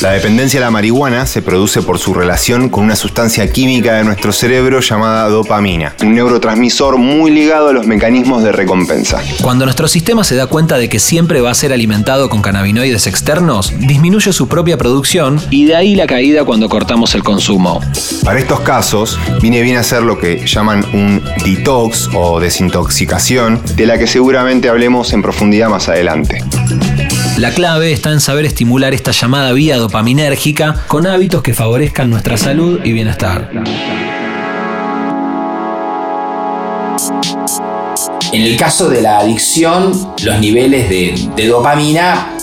La 0.00 0.12
dependencia 0.12 0.58
a 0.58 0.62
la 0.62 0.70
marihuana 0.70 1.26
se 1.26 1.42
produce 1.42 1.82
por 1.82 1.98
su 1.98 2.14
relación 2.14 2.70
con 2.70 2.84
una 2.84 2.96
sustancia 2.96 3.52
química 3.52 3.96
de 3.96 4.04
nuestro 4.04 4.32
cerebro 4.32 4.80
llamada 4.80 5.28
dopamina, 5.28 5.94
un 6.02 6.14
neurotransmisor 6.14 6.96
muy 6.96 7.30
ligado 7.30 7.68
a 7.68 7.72
los 7.74 7.86
mecanismos 7.86 8.42
de 8.42 8.50
recompensa. 8.50 9.22
Cuando 9.42 9.66
nuestro 9.66 9.88
sistema 9.88 10.24
se 10.24 10.36
da 10.36 10.46
cuenta 10.46 10.78
de 10.78 10.88
que 10.88 10.98
siempre 10.98 11.42
va 11.42 11.50
a 11.50 11.54
ser 11.54 11.74
alimentado 11.74 12.30
con 12.30 12.40
cannabinoides 12.40 13.06
externos, 13.06 13.74
disminuye 13.78 14.32
su 14.32 14.48
propia 14.48 14.78
producción 14.78 15.38
y 15.50 15.66
de 15.66 15.76
ahí 15.76 15.94
la 15.94 16.06
caída 16.06 16.46
cuando 16.46 16.70
cortamos 16.70 17.14
el 17.14 17.22
consumo. 17.22 17.82
Para 18.24 18.38
estos 18.38 18.60
casos, 18.60 19.18
viene 19.42 19.60
bien 19.60 19.76
hacer 19.76 20.02
lo 20.02 20.18
que 20.18 20.46
llaman 20.46 20.82
un 20.94 21.22
detox 21.44 22.08
o 22.14 22.40
desintoxicación, 22.40 23.60
de 23.76 23.84
la 23.84 23.98
que 23.98 24.06
seguramente 24.06 24.70
hablemos 24.70 25.12
en 25.12 25.20
profundidad 25.20 25.68
más 25.68 25.90
adelante. 25.90 26.42
La 27.40 27.52
clave 27.52 27.90
está 27.90 28.12
en 28.12 28.20
saber 28.20 28.44
estimular 28.44 28.92
esta 28.92 29.12
llamada 29.12 29.54
vía 29.54 29.78
dopaminérgica 29.78 30.84
con 30.86 31.06
hábitos 31.06 31.42
que 31.42 31.54
favorezcan 31.54 32.10
nuestra 32.10 32.36
salud 32.36 32.80
y 32.84 32.92
bienestar. 32.92 33.50
En 38.30 38.42
el 38.42 38.58
caso 38.58 38.90
de 38.90 39.00
la 39.00 39.20
adicción, 39.20 40.14
los 40.22 40.38
niveles 40.38 40.90
de, 40.90 41.46
dopamina 41.46 42.36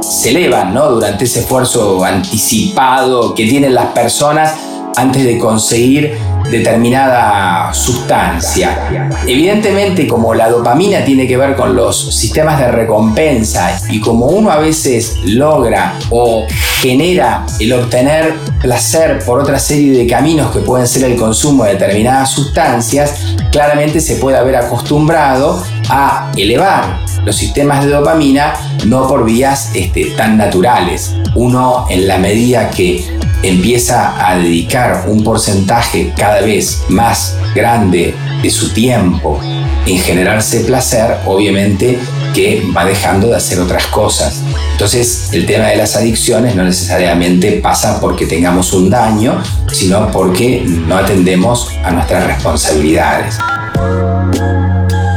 se 0.00 0.30
elevan 0.30 0.72
¿no? 0.72 0.88
durante 0.88 1.24
ese 1.24 1.40
esfuerzo 1.40 2.04
anticipado 2.04 3.34
que 3.34 3.48
tienen 3.48 3.74
las 3.74 3.86
personas 3.86 4.54
antes 4.96 5.24
de 5.24 5.36
conseguir 5.36 6.16
determinada 6.50 7.72
sustancia. 7.72 9.08
Evidentemente, 9.26 10.06
como 10.06 10.34
la 10.34 10.48
dopamina 10.48 11.04
tiene 11.04 11.26
que 11.26 11.36
ver 11.36 11.56
con 11.56 11.74
los 11.74 12.14
sistemas 12.14 12.58
de 12.60 12.70
recompensa 12.70 13.78
y 13.88 14.00
como 14.00 14.26
uno 14.26 14.50
a 14.50 14.58
veces 14.58 15.18
logra 15.24 15.94
o 16.10 16.44
genera 16.80 17.46
el 17.60 17.72
obtener 17.72 18.34
placer 18.60 19.20
por 19.24 19.40
otra 19.40 19.58
serie 19.58 19.96
de 19.96 20.06
caminos 20.06 20.52
que 20.52 20.60
pueden 20.60 20.86
ser 20.86 21.04
el 21.04 21.16
consumo 21.16 21.64
de 21.64 21.72
determinadas 21.72 22.30
sustancias, 22.30 23.36
claramente 23.50 24.00
se 24.00 24.16
puede 24.16 24.36
haber 24.36 24.56
acostumbrado 24.56 25.62
a 25.88 26.30
elevar 26.36 27.04
los 27.24 27.36
sistemas 27.36 27.84
de 27.84 27.90
dopamina 27.90 28.54
no 28.86 29.06
por 29.08 29.24
vías 29.24 29.70
este, 29.74 30.06
tan 30.16 30.36
naturales. 30.36 31.14
Uno 31.34 31.86
en 31.88 32.06
la 32.06 32.18
medida 32.18 32.70
que 32.70 33.04
empieza 33.48 34.26
a 34.26 34.36
dedicar 34.36 35.04
un 35.08 35.22
porcentaje 35.22 36.12
cada 36.16 36.40
vez 36.40 36.82
más 36.88 37.36
grande 37.54 38.14
de 38.42 38.50
su 38.50 38.72
tiempo 38.72 39.40
en 39.86 39.98
generarse 39.98 40.60
placer, 40.60 41.18
obviamente 41.26 41.98
que 42.34 42.62
va 42.76 42.84
dejando 42.84 43.28
de 43.28 43.36
hacer 43.36 43.60
otras 43.60 43.86
cosas. 43.86 44.42
Entonces, 44.72 45.28
el 45.32 45.46
tema 45.46 45.66
de 45.66 45.76
las 45.76 45.94
adicciones 45.94 46.56
no 46.56 46.64
necesariamente 46.64 47.52
pasa 47.62 48.00
porque 48.00 48.26
tengamos 48.26 48.72
un 48.72 48.90
daño, 48.90 49.40
sino 49.72 50.10
porque 50.10 50.64
no 50.66 50.96
atendemos 50.96 51.70
a 51.84 51.92
nuestras 51.92 52.26
responsabilidades. 52.26 53.38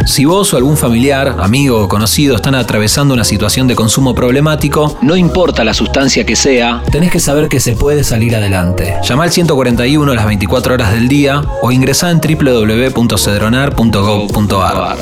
Si 0.07 0.23
vos 0.23 0.53
o 0.53 0.57
algún 0.57 0.77
familiar, 0.77 1.35
amigo 1.39 1.83
o 1.83 1.89
conocido 1.89 2.37
están 2.37 2.55
atravesando 2.55 3.13
una 3.13 3.25
situación 3.25 3.67
de 3.67 3.75
consumo 3.75 4.15
problemático, 4.15 4.97
no 5.01 5.17
importa 5.17 5.65
la 5.65 5.73
sustancia 5.73 6.25
que 6.25 6.37
sea, 6.37 6.81
tenés 6.91 7.11
que 7.11 7.19
saber 7.19 7.49
que 7.49 7.59
se 7.59 7.75
puede 7.75 8.05
salir 8.05 8.33
adelante. 8.33 8.95
Llama 9.03 9.25
al 9.25 9.31
141 9.31 10.15
las 10.15 10.25
24 10.25 10.75
horas 10.75 10.93
del 10.93 11.09
día 11.09 11.43
o 11.61 11.73
ingresá 11.73 12.09
en 12.09 12.21
www.cedronar.gov.ar. 12.21 14.97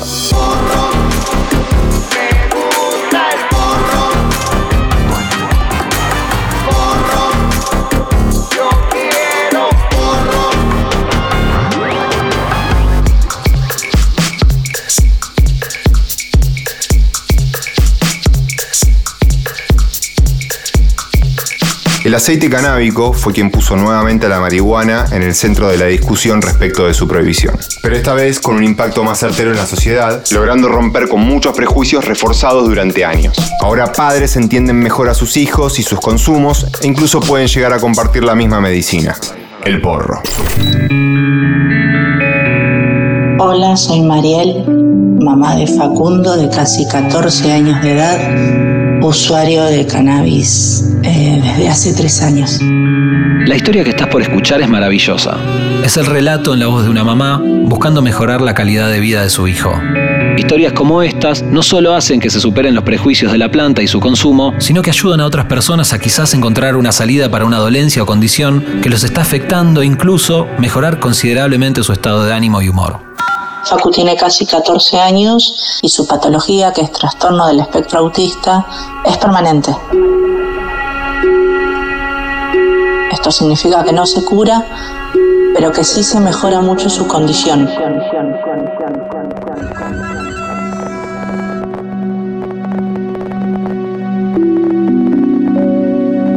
El 22.06 22.14
aceite 22.14 22.48
canábico 22.48 23.12
fue 23.12 23.32
quien 23.32 23.50
puso 23.50 23.74
nuevamente 23.74 24.26
a 24.26 24.28
la 24.28 24.38
marihuana 24.38 25.06
en 25.10 25.22
el 25.22 25.34
centro 25.34 25.66
de 25.66 25.76
la 25.76 25.86
discusión 25.86 26.40
respecto 26.40 26.86
de 26.86 26.94
su 26.94 27.08
prohibición. 27.08 27.58
Pero 27.82 27.96
esta 27.96 28.14
vez 28.14 28.38
con 28.38 28.54
un 28.54 28.62
impacto 28.62 29.02
más 29.02 29.18
certero 29.18 29.50
en 29.50 29.56
la 29.56 29.66
sociedad, 29.66 30.22
logrando 30.30 30.68
romper 30.68 31.08
con 31.08 31.22
muchos 31.22 31.56
prejuicios 31.56 32.04
reforzados 32.04 32.68
durante 32.68 33.04
años. 33.04 33.36
Ahora 33.60 33.92
padres 33.92 34.36
entienden 34.36 34.78
mejor 34.78 35.08
a 35.08 35.14
sus 35.14 35.36
hijos 35.36 35.80
y 35.80 35.82
sus 35.82 35.98
consumos 35.98 36.68
e 36.80 36.86
incluso 36.86 37.18
pueden 37.18 37.48
llegar 37.48 37.72
a 37.72 37.80
compartir 37.80 38.22
la 38.22 38.36
misma 38.36 38.60
medicina, 38.60 39.16
el 39.64 39.80
porro. 39.80 40.22
Hola, 43.40 43.76
soy 43.76 44.02
Mariel, 44.02 44.64
mamá 45.18 45.56
de 45.56 45.66
Facundo 45.66 46.36
de 46.36 46.48
casi 46.50 46.86
14 46.86 47.52
años 47.52 47.82
de 47.82 47.92
edad, 47.94 48.75
usuario 49.02 49.64
de 49.64 49.86
cannabis 49.86 50.84
eh, 51.02 51.40
desde 51.42 51.68
hace 51.68 51.94
tres 51.94 52.22
años. 52.22 52.58
La 53.46 53.54
historia 53.54 53.84
que 53.84 53.90
estás 53.90 54.08
por 54.08 54.22
escuchar 54.22 54.60
es 54.60 54.68
maravillosa. 54.68 55.36
Es 55.84 55.96
el 55.96 56.06
relato 56.06 56.54
en 56.54 56.60
la 56.60 56.66
voz 56.66 56.84
de 56.84 56.90
una 56.90 57.04
mamá 57.04 57.40
buscando 57.40 58.02
mejorar 58.02 58.40
la 58.40 58.54
calidad 58.54 58.90
de 58.90 59.00
vida 59.00 59.22
de 59.22 59.30
su 59.30 59.46
hijo. 59.46 59.72
Historias 60.36 60.72
como 60.72 61.02
estas 61.02 61.42
no 61.42 61.62
solo 61.62 61.94
hacen 61.94 62.20
que 62.20 62.28
se 62.28 62.40
superen 62.40 62.74
los 62.74 62.84
prejuicios 62.84 63.32
de 63.32 63.38
la 63.38 63.50
planta 63.50 63.82
y 63.82 63.86
su 63.86 64.00
consumo, 64.00 64.52
sino 64.58 64.82
que 64.82 64.90
ayudan 64.90 65.20
a 65.20 65.26
otras 65.26 65.46
personas 65.46 65.92
a 65.92 65.98
quizás 65.98 66.34
encontrar 66.34 66.76
una 66.76 66.92
salida 66.92 67.30
para 67.30 67.44
una 67.44 67.58
dolencia 67.58 68.02
o 68.02 68.06
condición 68.06 68.64
que 68.82 68.90
los 68.90 69.04
está 69.04 69.22
afectando 69.22 69.82
e 69.82 69.86
incluso 69.86 70.46
mejorar 70.58 71.00
considerablemente 71.00 71.82
su 71.82 71.92
estado 71.92 72.24
de 72.24 72.34
ánimo 72.34 72.60
y 72.60 72.68
humor. 72.68 73.05
Facu 73.66 73.90
tiene 73.90 74.14
casi 74.14 74.46
14 74.46 75.00
años 75.00 75.80
y 75.82 75.88
su 75.88 76.06
patología, 76.06 76.72
que 76.72 76.82
es 76.82 76.92
trastorno 76.92 77.48
del 77.48 77.58
espectro 77.58 77.98
autista, 77.98 78.64
es 79.04 79.16
permanente. 79.18 79.76
Esto 83.10 83.32
significa 83.32 83.82
que 83.82 83.92
no 83.92 84.06
se 84.06 84.24
cura, 84.24 84.64
pero 85.52 85.72
que 85.72 85.82
sí 85.82 86.04
se 86.04 86.20
mejora 86.20 86.60
mucho 86.60 86.88
su 86.88 87.08
condición. 87.08 87.68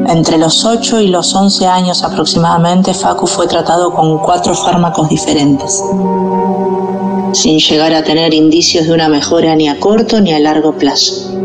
Entre 0.08 0.40
los 0.40 0.66
8 0.66 1.02
y 1.02 1.10
los 1.10 1.36
11 1.36 1.68
años 1.68 2.04
aproximadamente, 2.04 2.96
Facu 2.96 3.28
fue 3.28 3.46
tratado 3.46 3.94
con 3.94 4.18
cuatro 4.18 4.56
fármacos 4.56 5.08
diferentes, 5.08 5.84
sin 7.34 7.60
llegar 7.60 7.94
a 7.94 8.04
tener 8.04 8.34
indicios 8.34 8.88
de 8.88 8.94
una 8.94 9.10
mejora 9.10 9.56
ni 9.56 9.68
a 9.68 9.80
corto 9.80 10.20
ni 10.22 10.34
a 10.34 10.40
largo 10.40 10.74
plazo. 10.74 11.38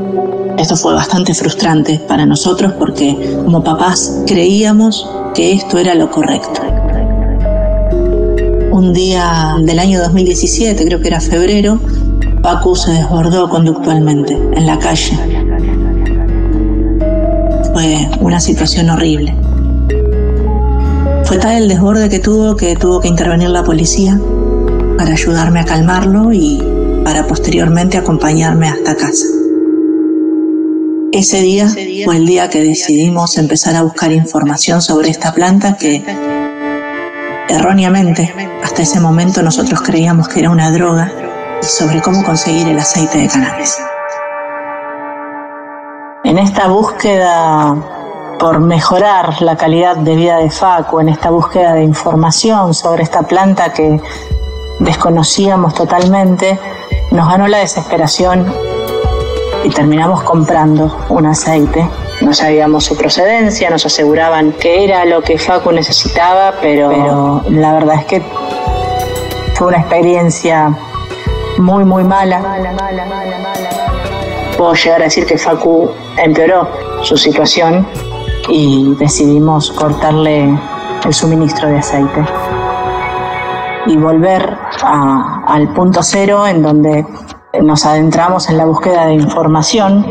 Esto 0.58 0.76
fue 0.76 0.94
bastante 0.94 1.34
frustrante 1.34 2.00
para 2.06 2.26
nosotros 2.26 2.72
porque 2.78 3.16
como 3.44 3.62
papás 3.62 4.22
creíamos 4.26 5.06
que 5.34 5.52
esto 5.52 5.78
era 5.78 5.94
lo 5.94 6.10
correcto. 6.10 6.62
Un 8.70 8.92
día 8.92 9.56
del 9.60 9.78
año 9.78 10.00
2017, 10.00 10.84
creo 10.84 11.00
que 11.00 11.08
era 11.08 11.20
febrero, 11.20 11.80
Facu 12.42 12.76
se 12.76 12.92
desbordó 12.92 13.48
conductualmente 13.48 14.34
en 14.34 14.66
la 14.66 14.78
calle. 14.78 15.18
Fue 17.72 18.08
una 18.20 18.38
situación 18.38 18.90
horrible. 18.90 19.34
Fue 21.24 21.38
tal 21.38 21.62
el 21.62 21.68
desborde 21.68 22.08
que 22.08 22.18
tuvo 22.18 22.54
que 22.54 22.76
tuvo 22.76 23.00
que 23.00 23.08
intervenir 23.08 23.48
la 23.48 23.64
policía 23.64 24.20
para 24.96 25.12
ayudarme 25.12 25.60
a 25.60 25.64
calmarlo 25.64 26.32
y 26.32 26.62
para 27.04 27.26
posteriormente 27.26 27.98
acompañarme 27.98 28.68
hasta 28.68 28.96
casa. 28.96 29.26
Ese 31.12 31.42
día 31.42 31.68
fue 32.04 32.16
el 32.16 32.26
día 32.26 32.50
que 32.50 32.62
decidimos 32.62 33.38
empezar 33.38 33.76
a 33.76 33.82
buscar 33.82 34.10
información 34.10 34.82
sobre 34.82 35.10
esta 35.10 35.32
planta 35.32 35.76
que 35.76 36.04
erróneamente 37.48 38.34
hasta 38.64 38.82
ese 38.82 38.98
momento 38.98 39.42
nosotros 39.42 39.80
creíamos 39.82 40.28
que 40.28 40.40
era 40.40 40.50
una 40.50 40.72
droga 40.72 41.12
y 41.62 41.66
sobre 41.66 42.00
cómo 42.00 42.24
conseguir 42.24 42.66
el 42.66 42.78
aceite 42.78 43.18
de 43.18 43.28
cannabis. 43.28 43.76
En 46.24 46.38
esta 46.38 46.66
búsqueda 46.68 47.76
por 48.38 48.60
mejorar 48.60 49.40
la 49.40 49.56
calidad 49.56 49.96
de 49.96 50.16
vida 50.16 50.38
de 50.38 50.50
Facu, 50.50 51.00
en 51.00 51.08
esta 51.08 51.30
búsqueda 51.30 51.74
de 51.74 51.84
información 51.84 52.74
sobre 52.74 53.02
esta 53.04 53.22
planta 53.22 53.72
que 53.72 54.00
desconocíamos 54.78 55.74
totalmente, 55.74 56.58
nos 57.10 57.28
ganó 57.28 57.46
la 57.48 57.58
desesperación 57.58 58.52
y 59.64 59.70
terminamos 59.70 60.22
comprando 60.22 60.96
un 61.08 61.26
aceite. 61.26 61.88
No 62.20 62.32
sabíamos 62.32 62.84
su 62.84 62.96
procedencia, 62.96 63.70
nos 63.70 63.84
aseguraban 63.86 64.52
que 64.52 64.84
era 64.84 65.04
lo 65.04 65.22
que 65.22 65.38
Facu 65.38 65.72
necesitaba, 65.72 66.54
pero, 66.60 66.90
pero 66.90 67.42
la 67.48 67.72
verdad 67.72 67.96
es 67.96 68.04
que 68.06 68.22
fue 69.54 69.68
una 69.68 69.78
experiencia 69.78 70.76
muy, 71.58 71.84
muy 71.84 72.04
mala. 72.04 72.40
Puedo 74.56 74.74
llegar 74.74 75.00
a 75.00 75.04
decir 75.04 75.26
que 75.26 75.36
Facu 75.36 75.90
empeoró 76.16 76.68
su 77.02 77.16
situación 77.16 77.86
y 78.48 78.94
decidimos 78.98 79.72
cortarle 79.72 80.58
el 81.04 81.14
suministro 81.14 81.68
de 81.68 81.78
aceite 81.78 82.24
y 83.86 83.96
volver 83.96 84.56
al 84.82 85.68
punto 85.74 86.02
cero 86.02 86.46
en 86.46 86.62
donde 86.62 87.06
nos 87.62 87.86
adentramos 87.86 88.48
en 88.48 88.58
la 88.58 88.64
búsqueda 88.64 89.06
de 89.06 89.14
información 89.14 90.06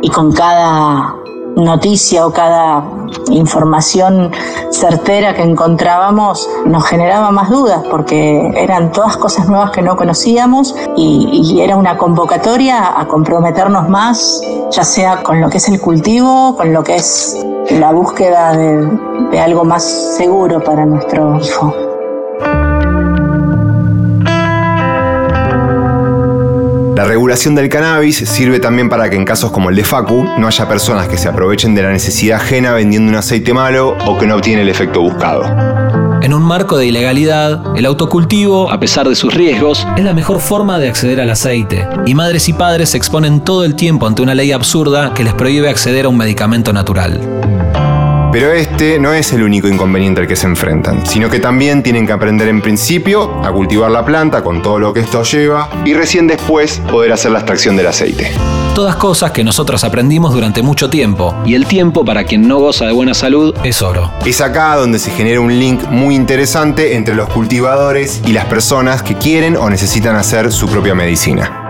y 0.00 0.10
con 0.10 0.32
cada 0.32 1.16
noticia 1.56 2.26
o 2.26 2.32
cada 2.32 2.84
información 3.30 4.32
certera 4.70 5.34
que 5.34 5.42
encontrábamos 5.42 6.48
nos 6.64 6.84
generaba 6.84 7.30
más 7.30 7.48
dudas 7.48 7.82
porque 7.90 8.52
eran 8.56 8.90
todas 8.92 9.16
cosas 9.16 9.48
nuevas 9.48 9.70
que 9.70 9.82
no 9.82 9.96
conocíamos 9.96 10.74
y, 10.96 11.60
era 11.60 11.76
una 11.76 11.96
convocatoria 11.96 13.00
a 13.00 13.06
comprometernos 13.06 13.88
más, 13.88 14.42
ya 14.70 14.82
sea 14.84 15.22
con 15.22 15.40
lo 15.40 15.48
que 15.48 15.58
es 15.58 15.68
el 15.68 15.80
cultivo, 15.80 16.56
con 16.56 16.72
lo 16.74 16.82
que 16.82 16.96
es 16.96 17.46
la 17.70 17.92
búsqueda 17.92 18.54
de, 18.54 18.86
de 19.30 19.40
algo 19.40 19.64
más 19.64 19.84
seguro 20.16 20.62
para 20.62 20.84
nuestro 20.84 21.38
hijo. 21.38 21.93
La 27.04 27.08
regulación 27.08 27.54
del 27.54 27.68
cannabis 27.68 28.16
sirve 28.16 28.60
también 28.60 28.88
para 28.88 29.10
que 29.10 29.16
en 29.16 29.26
casos 29.26 29.50
como 29.50 29.68
el 29.68 29.76
de 29.76 29.84
Facu 29.84 30.24
no 30.38 30.46
haya 30.46 30.66
personas 30.66 31.06
que 31.06 31.18
se 31.18 31.28
aprovechen 31.28 31.74
de 31.74 31.82
la 31.82 31.90
necesidad 31.90 32.40
ajena 32.40 32.72
vendiendo 32.72 33.10
un 33.10 33.16
aceite 33.16 33.52
malo 33.52 33.94
o 34.06 34.16
que 34.16 34.26
no 34.26 34.36
obtiene 34.36 34.62
el 34.62 34.70
efecto 34.70 35.02
buscado. 35.02 35.44
En 36.22 36.32
un 36.32 36.42
marco 36.42 36.78
de 36.78 36.86
ilegalidad, 36.86 37.76
el 37.76 37.84
autocultivo, 37.84 38.72
a 38.72 38.80
pesar 38.80 39.06
de 39.06 39.16
sus 39.16 39.34
riesgos, 39.34 39.86
es 39.98 40.02
la 40.02 40.14
mejor 40.14 40.40
forma 40.40 40.78
de 40.78 40.88
acceder 40.88 41.20
al 41.20 41.28
aceite. 41.28 41.86
Y 42.06 42.14
madres 42.14 42.48
y 42.48 42.54
padres 42.54 42.88
se 42.88 42.96
exponen 42.96 43.44
todo 43.44 43.66
el 43.66 43.74
tiempo 43.74 44.06
ante 44.06 44.22
una 44.22 44.34
ley 44.34 44.52
absurda 44.52 45.12
que 45.12 45.24
les 45.24 45.34
prohíbe 45.34 45.68
acceder 45.68 46.06
a 46.06 46.08
un 46.08 46.16
medicamento 46.16 46.72
natural. 46.72 47.20
Pero 48.34 48.50
este 48.50 48.98
no 48.98 49.12
es 49.12 49.32
el 49.32 49.44
único 49.44 49.68
inconveniente 49.68 50.20
al 50.20 50.26
que 50.26 50.34
se 50.34 50.48
enfrentan, 50.48 51.06
sino 51.06 51.30
que 51.30 51.38
también 51.38 51.84
tienen 51.84 52.04
que 52.04 52.12
aprender 52.12 52.48
en 52.48 52.60
principio 52.60 53.40
a 53.44 53.52
cultivar 53.52 53.92
la 53.92 54.04
planta 54.04 54.42
con 54.42 54.60
todo 54.60 54.80
lo 54.80 54.92
que 54.92 54.98
esto 54.98 55.22
lleva 55.22 55.68
y 55.84 55.94
recién 55.94 56.26
después 56.26 56.82
poder 56.90 57.12
hacer 57.12 57.30
la 57.30 57.38
extracción 57.38 57.76
del 57.76 57.86
aceite. 57.86 58.32
Todas 58.74 58.96
cosas 58.96 59.30
que 59.30 59.44
nosotros 59.44 59.84
aprendimos 59.84 60.34
durante 60.34 60.62
mucho 60.62 60.90
tiempo, 60.90 61.32
y 61.46 61.54
el 61.54 61.66
tiempo 61.66 62.04
para 62.04 62.24
quien 62.24 62.48
no 62.48 62.58
goza 62.58 62.86
de 62.86 62.92
buena 62.92 63.14
salud 63.14 63.54
es 63.62 63.82
oro. 63.82 64.10
Es 64.26 64.40
acá 64.40 64.74
donde 64.74 64.98
se 64.98 65.12
genera 65.12 65.38
un 65.38 65.56
link 65.56 65.84
muy 65.88 66.16
interesante 66.16 66.96
entre 66.96 67.14
los 67.14 67.28
cultivadores 67.28 68.20
y 68.26 68.32
las 68.32 68.46
personas 68.46 69.04
que 69.04 69.14
quieren 69.14 69.56
o 69.56 69.70
necesitan 69.70 70.16
hacer 70.16 70.50
su 70.50 70.66
propia 70.66 70.96
medicina. 70.96 71.60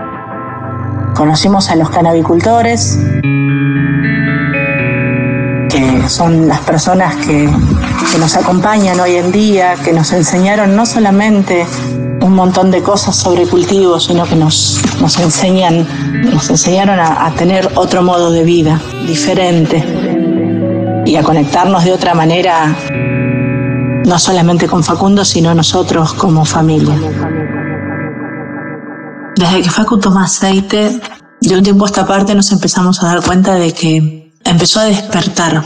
Conocimos 1.13 1.69
a 1.69 1.75
los 1.75 1.91
cannabicultores 1.91 2.97
que 3.21 3.34
son 6.07 6.47
las 6.47 6.59
personas 6.61 7.15
que, 7.15 7.49
que 8.11 8.17
nos 8.17 8.35
acompañan 8.35 8.99
hoy 8.99 9.15
en 9.15 9.31
día, 9.31 9.75
que 9.83 9.93
nos 9.93 10.11
enseñaron 10.13 10.75
no 10.75 10.85
solamente 10.85 11.65
un 12.21 12.33
montón 12.33 12.71
de 12.71 12.81
cosas 12.81 13.15
sobre 13.15 13.45
cultivo, 13.45 13.99
sino 13.99 14.25
que 14.25 14.35
nos, 14.35 14.81
nos 14.99 15.19
enseñan, 15.19 15.87
nos 16.31 16.49
enseñaron 16.49 16.99
a, 16.99 17.25
a 17.25 17.31
tener 17.31 17.69
otro 17.75 18.01
modo 18.01 18.31
de 18.31 18.43
vida, 18.43 18.81
diferente, 19.07 19.83
y 21.05 21.15
a 21.15 21.23
conectarnos 21.23 21.83
de 21.83 21.93
otra 21.93 22.13
manera, 22.13 22.75
no 24.05 24.19
solamente 24.19 24.67
con 24.67 24.83
Facundo, 24.83 25.23
sino 25.23 25.53
nosotros 25.53 26.13
como 26.13 26.45
familia. 26.45 26.95
Desde 29.35 29.61
que 29.61 29.69
Facu 29.69 29.99
toma 29.99 30.23
aceite, 30.23 30.99
de 31.41 31.55
un 31.55 31.63
tiempo 31.63 31.85
a 31.85 31.87
esta 31.87 32.07
parte 32.07 32.33
nos 32.33 32.51
empezamos 32.51 33.03
a 33.03 33.07
dar 33.07 33.23
cuenta 33.23 33.53
de 33.55 33.73
que 33.73 34.24
empezó 34.45 34.79
a 34.79 34.85
despertar 34.85 35.63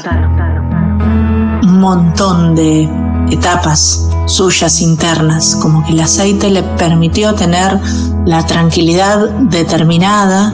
un 1.62 1.80
montón 1.80 2.56
de 2.56 2.90
etapas 3.30 4.08
suyas 4.26 4.82
internas, 4.82 5.56
como 5.62 5.86
que 5.86 5.92
el 5.92 6.00
aceite 6.00 6.50
le 6.50 6.64
permitió 6.64 7.36
tener 7.36 7.80
la 8.26 8.46
tranquilidad 8.46 9.30
determinada, 9.42 10.54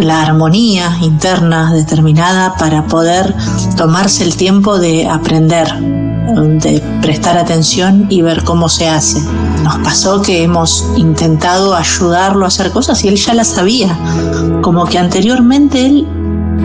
la 0.00 0.22
armonía 0.22 0.98
interna 1.00 1.72
determinada 1.72 2.54
para 2.56 2.86
poder 2.86 3.34
tomarse 3.76 4.24
el 4.24 4.36
tiempo 4.36 4.78
de 4.78 5.08
aprender, 5.08 5.72
de 5.74 6.82
prestar 7.00 7.38
atención 7.38 8.06
y 8.10 8.22
ver 8.22 8.44
cómo 8.44 8.68
se 8.68 8.88
hace. 8.88 9.20
Nos 9.62 9.76
pasó 9.78 10.20
que 10.20 10.42
hemos 10.42 10.84
intentado 10.96 11.74
ayudarlo 11.74 12.44
a 12.44 12.48
hacer 12.48 12.70
cosas 12.72 13.02
y 13.04 13.08
él 13.08 13.16
ya 13.16 13.34
las 13.34 13.48
sabía, 13.48 13.96
como 14.62 14.84
que 14.86 14.98
anteriormente 14.98 15.86
él 15.86 16.06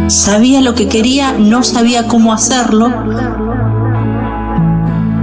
sabía 0.08 0.62
lo 0.62 0.76
que 0.76 0.88
quería, 0.88 1.34
no 1.34 1.64
sabía 1.64 2.08
cómo 2.08 2.34
hacerlo 2.34 2.92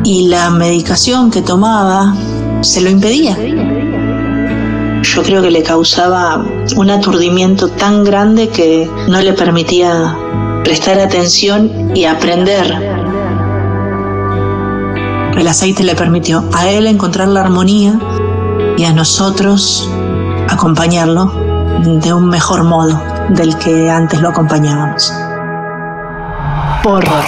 y 0.05 0.29
la 0.29 0.51
medicación 0.51 1.31
que 1.31 1.43
tomaba 1.43 2.15
se 2.63 2.81
lo 2.81 2.89
impedía. 2.89 3.37
Yo 5.03 5.23
creo 5.23 5.43
que 5.43 5.51
le 5.51 5.63
causaba 5.63 6.45
un 6.77 6.91
aturdimiento 6.91 7.69
tan 7.69 8.05
grande 8.05 8.49
que 8.49 8.91
no 9.09 9.21
le 9.21 9.33
permitía 9.33 10.17
prestar 10.65 10.99
atención 10.99 11.93
y 11.95 12.05
aprender. 12.05 12.97
El 15.37 15.47
aceite 15.47 15.85
le 15.85 15.95
permitió 15.95 16.45
a 16.53 16.69
él 16.69 16.87
encontrar 16.87 17.29
la 17.29 17.43
armonía 17.43 17.99
y 18.77 18.85
a 18.85 18.93
nosotros 18.93 19.89
acompañarlo 20.49 21.33
de 21.85 22.13
un 22.13 22.29
mejor 22.29 22.65
modo 22.65 23.01
del 23.29 23.57
que 23.59 23.91
antes 23.91 24.21
lo 24.21 24.31
acompañábamos. 24.31 25.13
Porro. 26.83 27.23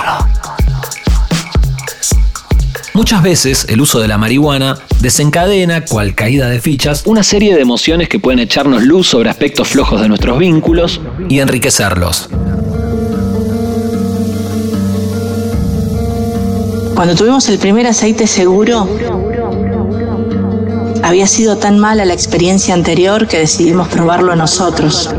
Muchas 2.95 3.23
veces 3.23 3.67
el 3.69 3.81
uso 3.81 4.01
de 4.01 4.09
la 4.09 4.19
marihuana 4.19 4.77
desencadena, 5.01 5.85
cual 5.85 6.15
caída 6.15 6.49
de 6.49 6.61
fichas, 6.61 7.03
una 7.07 7.23
serie 7.23 7.55
de 7.55 7.63
emociones 7.63 8.09
que 8.09 8.19
pueden 8.19 8.41
echarnos 8.41 8.83
luz 8.83 9.07
sobre 9.07 9.31
aspectos 9.31 9.69
flojos 9.69 10.01
de 10.01 10.09
nuestros 10.09 10.39
vínculos 10.39 11.01
y 11.29 11.39
enriquecerlos. 11.39 12.29
Cuando 16.95 17.15
tuvimos 17.15 17.49
el 17.49 17.59
primer 17.59 17.87
aceite 17.87 18.27
seguro, 18.27 18.87
había 21.03 21.27
sido 21.27 21.57
tan 21.57 21.79
mala 21.79 22.05
la 22.05 22.13
experiencia 22.13 22.75
anterior 22.75 23.27
que 23.27 23.39
decidimos 23.39 23.89
probarlo 23.89 24.37
nosotros. 24.37 25.11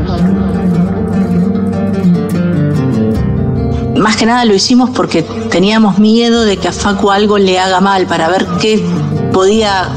Más 4.02 4.16
que 4.16 4.26
nada 4.26 4.44
lo 4.44 4.52
hicimos 4.52 4.90
porque 4.90 5.22
teníamos 5.22 6.00
miedo 6.00 6.42
de 6.42 6.56
que 6.56 6.66
a 6.66 6.72
Facu 6.72 7.12
algo 7.12 7.38
le 7.38 7.60
haga 7.60 7.80
mal 7.80 8.08
para 8.08 8.28
ver 8.28 8.48
qué 8.60 8.84
podía 9.32 9.92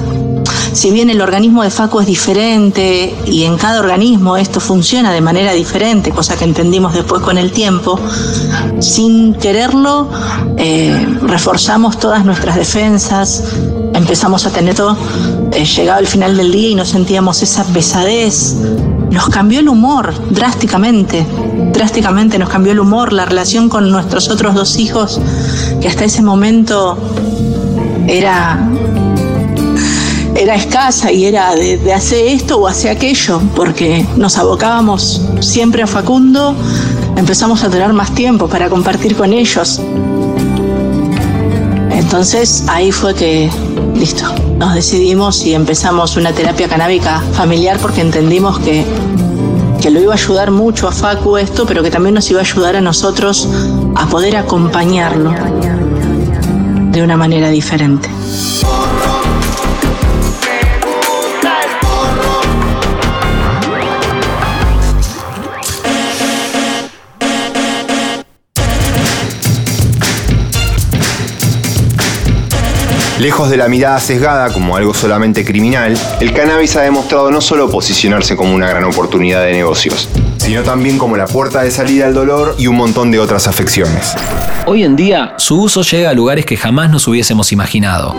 si 0.74 0.92
bien 0.92 1.10
el 1.10 1.22
organismo 1.22 1.64
de 1.64 1.72
Facu 1.72 2.02
es 2.02 2.06
diferente 2.06 3.16
y 3.26 3.46
en 3.46 3.58
cada 3.58 3.80
organismo 3.80 4.38
esto 4.38 4.60
funciona 4.60 5.12
de 5.12 5.22
manera 5.22 5.54
diferente, 5.54 6.12
cosa 6.12 6.36
que 6.36 6.44
entendimos 6.44 6.94
después 6.94 7.24
con 7.24 7.40
el 7.40 7.52
tiempo, 7.52 8.00
sin 8.80 9.34
quererlo 9.34 10.08
eh, 10.58 11.18
reforzamos 11.24 11.98
todas 11.98 12.26
nuestras 12.26 12.58
defensas, 12.58 13.56
empezamos 13.94 14.46
a 14.46 14.52
tener 14.52 14.76
todo, 14.76 14.96
eh, 15.52 15.66
llegado 15.66 16.00
el 16.00 16.08
final 16.08 16.38
del 16.38 16.52
día 16.52 16.70
y 16.70 16.76
no 16.76 16.86
sentíamos 16.86 17.42
esa 17.42 17.64
pesadez, 17.64 18.56
nos 19.10 19.30
cambió 19.30 19.62
el 19.62 19.70
humor 19.70 20.14
drásticamente, 20.30 21.26
drásticamente 21.76 22.40
nos 22.40 22.50
cambió 22.50 22.72
el 22.72 22.80
humor, 22.80 23.14
la 23.14 23.26
relación 23.26 23.70
con 23.70 23.92
nuestros 23.92 24.30
otros 24.30 24.56
dos 24.56 24.78
hijos, 24.78 25.20
que 25.82 25.88
hasta 25.88 26.06
ese 26.06 26.22
momento 26.22 26.98
era 28.08 28.60
era 30.36 30.56
escasa 30.56 31.12
y 31.12 31.26
era 31.26 31.56
de, 31.56 31.94
hacer 31.94 32.28
esto 32.28 32.58
o 32.58 32.68
hacer 32.68 32.92
aquello, 32.92 33.42
porque 33.56 34.06
nos 34.18 34.38
abocábamos 34.38 35.22
siempre 35.40 35.82
a 35.82 35.88
Facundo, 35.88 36.56
empezamos 37.16 37.64
a 37.64 37.70
tener 37.70 37.94
más 37.94 38.14
tiempo 38.14 38.48
para 38.48 38.70
compartir 38.70 39.16
con 39.16 39.32
ellos. 39.32 39.82
Entonces 41.92 42.66
ahí 42.68 42.92
fue 42.92 43.16
que, 43.16 43.50
listo, 43.96 44.26
nos 44.58 44.76
decidimos 44.76 45.46
y 45.46 45.54
empezamos 45.54 46.18
una 46.18 46.34
terapia 46.34 46.68
canábica 46.68 47.22
familiar 47.34 47.80
porque 47.80 48.02
entendimos 48.02 48.60
que, 48.60 48.86
que 49.86 49.92
lo 49.92 50.02
iba 50.02 50.14
a 50.14 50.16
ayudar 50.16 50.50
mucho 50.50 50.88
a 50.88 50.92
Facu 50.92 51.38
esto, 51.38 51.68
pero 51.68 51.84
que 51.84 51.92
también 51.92 52.16
nos 52.16 52.32
iba 52.32 52.40
a 52.40 52.44
ayudar 52.44 52.76
a 52.76 52.82
nosotros 52.82 53.48
a 53.94 54.08
poder 54.08 54.36
acompañarlo 54.36 55.32
de 56.92 57.04
una 57.04 57.16
manera 57.18 57.50
diferente. 57.50 58.10
Lejos 73.20 73.50
de 73.50 73.56
la 73.56 73.70
mirada 73.70 73.98
sesgada 74.02 74.52
como 74.52 74.76
algo 74.76 74.94
solamente 74.94 75.46
criminal, 75.46 75.98
el 76.20 76.34
cannabis 76.34 76.76
ha 76.76 76.82
demostrado 76.82 77.32
no 77.32 77.40
solo 77.40 77.70
posicionarse 77.70 78.36
como 78.36 78.54
una 78.54 78.68
gran 78.68 78.84
oportunidad 78.84 79.42
de 79.42 79.54
negocios, 79.54 80.10
sino 80.36 80.64
también 80.64 80.98
como 80.98 81.16
la 81.16 81.26
puerta 81.26 81.62
de 81.62 81.72
salida 81.72 82.08
al 82.08 82.14
dolor 82.14 82.56
y 82.58 82.68
un 82.68 82.76
montón 82.76 83.12
de 83.12 83.20
otras 83.20 83.48
afecciones. 83.48 84.14
Hoy 84.66 84.84
en 84.84 84.98
día, 84.98 85.34
su 85.38 85.62
uso 85.62 85.82
llega 85.84 86.10
a 86.10 86.14
lugares 86.14 86.46
que 86.46 86.58
jamás 86.58 86.90
nos 86.90 87.08
hubiésemos 87.08 87.54
imaginado. 87.54 88.14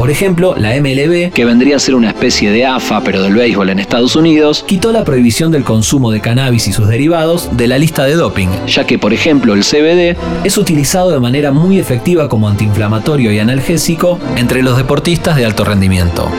Por 0.00 0.10
ejemplo, 0.10 0.54
la 0.56 0.70
MLB, 0.80 1.30
que 1.30 1.44
vendría 1.44 1.76
a 1.76 1.78
ser 1.78 1.94
una 1.94 2.08
especie 2.08 2.50
de 2.50 2.64
AFA 2.64 3.02
pero 3.04 3.22
del 3.22 3.34
béisbol 3.34 3.68
en 3.68 3.80
Estados 3.80 4.16
Unidos, 4.16 4.64
quitó 4.66 4.92
la 4.92 5.04
prohibición 5.04 5.52
del 5.52 5.62
consumo 5.62 6.10
de 6.10 6.22
cannabis 6.22 6.68
y 6.68 6.72
sus 6.72 6.88
derivados 6.88 7.54
de 7.54 7.66
la 7.66 7.76
lista 7.76 8.04
de 8.04 8.14
doping, 8.14 8.48
ya 8.66 8.86
que, 8.86 8.98
por 8.98 9.12
ejemplo, 9.12 9.52
el 9.52 9.62
CBD 9.62 10.16
es 10.42 10.56
utilizado 10.56 11.10
de 11.10 11.20
manera 11.20 11.52
muy 11.52 11.78
efectiva 11.78 12.30
como 12.30 12.48
antiinflamatorio 12.48 13.30
y 13.30 13.40
analgésico 13.40 14.18
entre 14.36 14.62
los 14.62 14.78
deportistas 14.78 15.36
de 15.36 15.44
alto 15.44 15.64
rendimiento. 15.64 16.30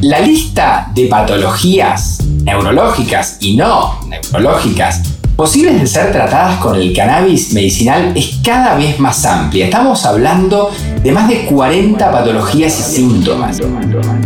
La 0.00 0.18
lista 0.18 0.90
de 0.96 1.06
patologías 1.06 2.24
neurológicas 2.42 3.36
y 3.40 3.56
no 3.56 4.00
neurológicas 4.08 5.15
posibles 5.36 5.78
de 5.78 5.86
ser 5.86 6.12
tratadas 6.12 6.58
con 6.60 6.76
el 6.76 6.94
cannabis 6.94 7.52
medicinal 7.52 8.12
es 8.16 8.38
cada 8.42 8.74
vez 8.74 8.98
más 8.98 9.24
amplia. 9.26 9.66
Estamos 9.66 10.06
hablando 10.06 10.72
de 11.02 11.12
más 11.12 11.28
de 11.28 11.44
40 11.44 12.10
patologías 12.10 12.80
y 12.80 12.82
síntomas. 12.96 13.60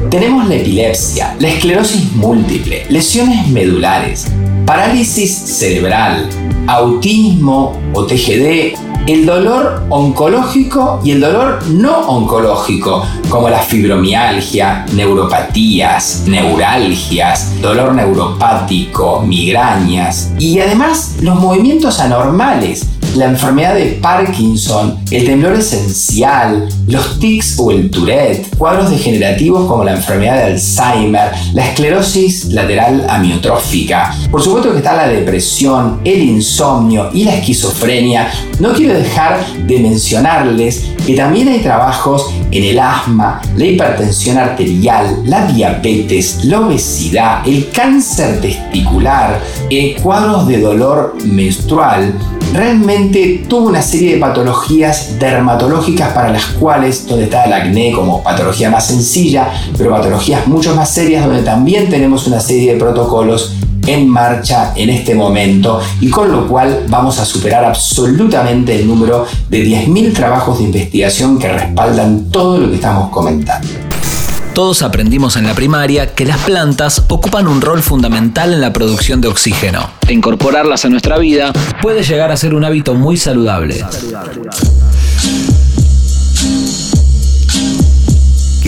Tenemos 0.08 0.48
la 0.48 0.54
epilepsia, 0.54 1.34
la 1.40 1.48
esclerosis 1.48 2.12
múltiple, 2.12 2.86
lesiones 2.88 3.48
medulares, 3.48 4.28
parálisis 4.64 5.32
cerebral, 5.32 6.28
autismo 6.66 7.78
o 7.92 8.04
TGD, 8.04 8.74
el 9.06 9.26
dolor 9.26 9.84
oncológico 9.88 11.00
y 11.02 11.12
el 11.12 11.20
dolor 11.20 11.58
no 11.68 12.00
oncológico, 12.08 13.04
como 13.28 13.48
la 13.48 13.58
fibromialgia, 13.58 14.86
neuropatías, 14.92 16.24
neuralgias, 16.26 17.60
dolor 17.60 17.94
neuropático, 17.94 19.22
migrañas 19.22 20.32
y 20.38 20.60
además 20.60 21.16
los 21.20 21.36
movimientos 21.36 21.98
anormales, 22.00 22.86
la 23.16 23.26
enfermedad 23.26 23.74
de 23.74 23.98
Parkinson, 24.00 24.98
el 25.10 25.24
temblor 25.24 25.54
esencial, 25.54 26.68
los 26.86 27.18
tics 27.18 27.58
o 27.58 27.70
el 27.70 27.90
Tourette, 27.90 28.46
cuadros 28.56 28.90
degenerativos 28.90 29.66
como 29.66 29.84
la 29.84 29.96
enfermedad 29.96 30.36
de 30.36 30.52
Alzheimer, 30.52 31.30
la 31.52 31.66
esclerosis 31.66 32.46
lateral 32.46 33.06
amiotrófica. 33.08 34.14
Por 34.30 34.42
supuesto 34.42 34.72
que 34.72 34.78
está 34.78 34.94
la 34.94 35.08
depresión, 35.08 36.00
el 36.04 36.22
insomnio 36.22 37.10
y 37.12 37.24
la 37.24 37.36
esquizofrenia. 37.36 38.30
No 38.58 38.72
quiero 38.72 38.94
dejar 38.94 39.44
de 39.66 39.78
mencionarles 39.80 40.90
que 41.06 41.14
también 41.14 41.48
hay 41.48 41.60
trabajos 41.60 42.30
en 42.50 42.64
el 42.64 42.78
asma, 42.78 43.40
la 43.56 43.64
hipertensión 43.64 44.38
arterial, 44.38 45.22
la 45.24 45.46
diabetes, 45.46 46.44
la 46.44 46.60
obesidad, 46.60 47.46
el 47.46 47.70
cáncer 47.70 48.40
testicular, 48.40 49.40
eh, 49.70 49.96
cuadros 50.02 50.46
de 50.46 50.60
dolor 50.60 51.16
menstrual, 51.24 52.14
realmente 52.52 53.44
tuvo 53.48 53.68
una 53.68 53.82
serie 53.82 54.14
de 54.14 54.20
patologías 54.20 55.18
dermatológicas 55.18 56.12
para 56.12 56.30
las 56.30 56.46
cuales, 56.46 57.06
donde 57.06 57.24
está 57.24 57.44
el 57.44 57.52
acné 57.52 57.92
como 57.92 58.22
patología 58.22 58.70
más 58.70 58.86
sencilla, 58.86 59.52
pero 59.76 59.90
patologías 59.90 60.46
mucho 60.46 60.74
más 60.74 60.90
serias 60.90 61.26
donde 61.26 61.42
también 61.42 61.88
tenemos 61.88 62.26
una 62.26 62.40
serie 62.40 62.74
de 62.74 62.78
protocolos 62.78 63.54
en 63.86 64.08
marcha 64.08 64.72
en 64.76 64.90
este 64.90 65.14
momento 65.14 65.80
y 66.00 66.10
con 66.10 66.30
lo 66.30 66.46
cual 66.46 66.84
vamos 66.88 67.18
a 67.18 67.24
superar 67.24 67.64
absolutamente 67.64 68.78
el 68.78 68.86
número 68.86 69.26
de 69.48 69.64
10.000 69.64 70.14
trabajos 70.14 70.58
de 70.58 70.64
investigación 70.64 71.38
que 71.38 71.48
respaldan 71.48 72.30
todo 72.30 72.58
lo 72.58 72.68
que 72.68 72.76
estamos 72.76 73.10
comentando. 73.10 73.89
Todos 74.54 74.82
aprendimos 74.82 75.36
en 75.36 75.46
la 75.46 75.54
primaria 75.54 76.14
que 76.14 76.24
las 76.24 76.38
plantas 76.38 77.04
ocupan 77.08 77.46
un 77.46 77.60
rol 77.60 77.82
fundamental 77.82 78.52
en 78.52 78.60
la 78.60 78.72
producción 78.72 79.20
de 79.20 79.28
oxígeno. 79.28 79.90
Incorporarlas 80.08 80.84
a 80.84 80.88
nuestra 80.88 81.18
vida 81.18 81.52
puede 81.80 82.02
llegar 82.02 82.32
a 82.32 82.36
ser 82.36 82.54
un 82.54 82.64
hábito 82.64 82.94
muy 82.94 83.16
saludable. 83.16 83.84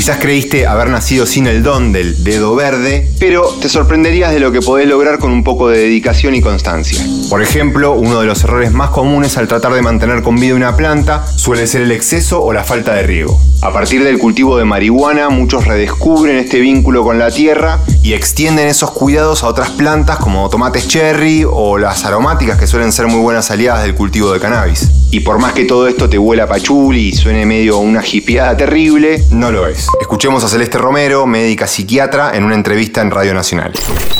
Quizás 0.02 0.18
creíste 0.18 0.66
haber 0.66 0.88
nacido 0.88 1.26
sin 1.26 1.46
el 1.46 1.62
don 1.62 1.92
del 1.92 2.24
dedo 2.24 2.56
verde, 2.56 3.08
pero 3.20 3.46
te 3.60 3.68
sorprenderías 3.68 4.32
de 4.32 4.40
lo 4.40 4.50
que 4.50 4.60
podés 4.60 4.88
lograr 4.88 5.20
con 5.20 5.30
un 5.30 5.44
poco 5.44 5.68
de 5.68 5.78
dedicación 5.78 6.34
y 6.34 6.40
constancia. 6.40 6.98
Por 7.30 7.40
ejemplo, 7.40 7.92
uno 7.92 8.18
de 8.18 8.26
los 8.26 8.42
errores 8.42 8.72
más 8.72 8.90
comunes 8.90 9.36
al 9.36 9.46
tratar 9.46 9.72
de 9.74 9.80
mantener 9.80 10.22
con 10.22 10.40
vida 10.40 10.56
una 10.56 10.76
planta 10.76 11.24
suele 11.36 11.68
ser 11.68 11.82
el 11.82 11.92
exceso 11.92 12.42
o 12.42 12.52
la 12.52 12.64
falta 12.64 12.94
de 12.94 13.04
riego. 13.04 13.40
A 13.62 13.72
partir 13.72 14.02
del 14.02 14.18
cultivo 14.18 14.58
de 14.58 14.64
marihuana, 14.64 15.28
muchos 15.28 15.68
redescubren 15.68 16.36
este 16.36 16.58
vínculo 16.58 17.04
con 17.04 17.20
la 17.20 17.30
tierra 17.30 17.78
y 18.02 18.14
extienden 18.14 18.66
esos 18.66 18.90
cuidados 18.90 19.44
a 19.44 19.46
otras 19.46 19.70
plantas 19.70 20.18
como 20.18 20.50
tomates 20.50 20.88
cherry 20.88 21.46
o 21.48 21.78
las 21.78 22.04
aromáticas 22.04 22.58
que 22.58 22.66
suelen 22.66 22.90
ser 22.90 23.06
muy 23.06 23.20
buenas 23.20 23.52
aliadas 23.52 23.84
del 23.84 23.94
cultivo 23.94 24.32
de 24.32 24.40
cannabis. 24.40 24.90
Y 25.12 25.20
por 25.20 25.38
más 25.38 25.52
que 25.52 25.64
todo 25.64 25.86
esto 25.86 26.08
te 26.08 26.18
huela 26.18 26.44
a 26.44 26.48
pachuli 26.48 27.10
y 27.10 27.12
suene 27.12 27.46
medio 27.46 27.78
una 27.78 28.02
hipiada 28.04 28.56
terrible, 28.56 29.22
no 29.30 29.52
lo 29.52 29.68
es. 29.68 29.91
Escuchemos 30.00 30.44
a 30.44 30.48
Celeste 30.48 30.78
Romero, 30.78 31.26
médica 31.26 31.66
psiquiatra, 31.66 32.36
en 32.36 32.44
una 32.44 32.54
entrevista 32.54 33.00
en 33.00 33.10
Radio 33.10 33.34
Nacional. 33.34 33.72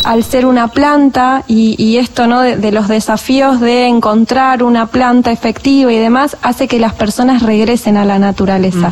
Al 0.04 0.24
ser 0.24 0.46
una 0.46 0.68
planta 0.68 1.44
y, 1.48 1.96
esto 1.96 2.26
¿no? 2.26 2.40
De, 2.40 2.72
los 2.72 2.88
desafíos 2.88 3.60
de 3.60 3.86
encontrar 3.86 4.62
una 4.62 4.86
planta 4.86 5.32
efectiva 5.32 5.92
y 5.92 5.98
demás, 5.98 6.36
hace 6.42 6.68
que 6.68 6.78
las 6.78 6.94
personas 6.94 7.42
regresen 7.42 7.96
a 7.96 8.04
la 8.04 8.18
naturaleza. 8.18 8.90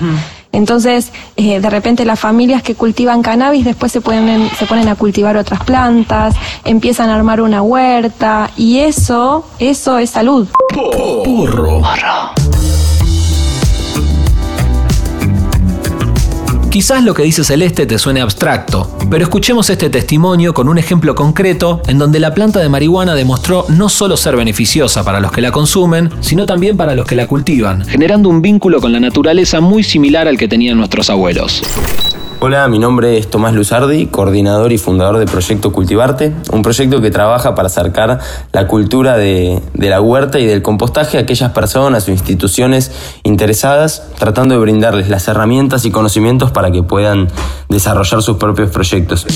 Entonces, 0.53 1.13
eh, 1.37 1.61
de 1.61 1.71
repente 1.71 2.05
las 2.05 2.19
familias 2.19 2.63
que 2.63 2.75
cultivan 2.75 3.23
cannabis 3.23 3.65
después 3.65 3.93
se, 3.93 4.01
ponen, 4.01 4.51
se 4.59 4.67
ponen 4.67 4.89
a 4.89 4.97
cultivar 4.97 5.37
otras 5.37 5.63
plantas, 5.63 6.35
empiezan 6.65 7.09
a 7.09 7.15
armar 7.15 7.41
una 7.41 7.63
huerta 7.63 8.51
y 8.57 8.81
eso, 8.81 9.47
eso 9.61 9.99
es 9.99 10.11
salud. 10.11 10.49
Porro. 10.75 11.81
Quizás 16.71 17.03
lo 17.03 17.15
que 17.15 17.25
dice 17.25 17.43
Celeste 17.43 17.85
te 17.85 17.99
suene 17.99 18.21
abstracto, 18.21 18.97
pero 19.11 19.25
escuchemos 19.25 19.69
este 19.71 19.91
testimonio 19.91 20.55
con 20.55 20.69
un 20.69 20.79
ejemplo 20.79 21.17
concreto 21.17 21.83
en 21.89 21.99
donde 21.99 22.21
la 22.21 22.33
planta 22.33 22.61
de 22.61 22.69
marihuana 22.69 23.17
demostró 23.17 23.67
no 23.69 23.89
solo 23.89 24.17
ser 24.17 24.37
beneficiosa 24.37 25.03
para 25.03 25.19
los 25.19 25.33
que 25.33 25.41
la 25.41 25.51
consumen, 25.51 26.11
sino 26.21 26.47
también 26.47 26.77
para 26.77 26.95
los 26.95 27.07
que 27.07 27.17
la 27.17 27.27
cultivan, 27.27 27.85
generando 27.87 28.29
un 28.29 28.41
vínculo 28.41 28.81
con 28.81 28.93
la 28.93 29.01
naturaleza 29.01 29.61
muy 29.61 29.83
similar 29.83 30.29
al 30.29 30.39
que 30.39 30.47
tenían 30.47 30.79
nuestros 30.79 31.11
abuelos. 31.11 31.61
Hola, 32.43 32.67
mi 32.69 32.79
nombre 32.79 33.19
es 33.19 33.29
Tomás 33.29 33.53
Luzardi, 33.53 34.07
coordinador 34.07 34.73
y 34.73 34.79
fundador 34.79 35.19
del 35.19 35.29
Proyecto 35.29 35.73
Cultivarte, 35.73 36.33
un 36.51 36.63
proyecto 36.63 37.03
que 37.03 37.11
trabaja 37.11 37.55
para 37.55 37.67
acercar 37.67 38.19
la 38.55 38.67
cultura 38.67 39.19
de, 39.19 39.61
la 39.75 40.01
huerta 40.01 40.39
y 40.39 40.47
del 40.47 40.63
compostaje 40.63 41.19
a 41.19 41.21
aquellas 41.21 41.53
personas 41.53 42.09
o 42.09 42.13
instituciones 42.13 42.93
interesadas, 43.25 44.09
tratando 44.19 44.55
de 44.55 44.61
brindarles 44.63 45.11
las 45.11 45.29
herramientas 45.29 45.85
y 45.85 45.91
conocimientos 45.91 46.51
para 46.51 46.71
que 46.73 46.83
puedan 46.83 47.29
desarrollar 47.69 48.23
sus 48.23 48.39
propios 48.39 48.71
proyectos. 48.71 49.27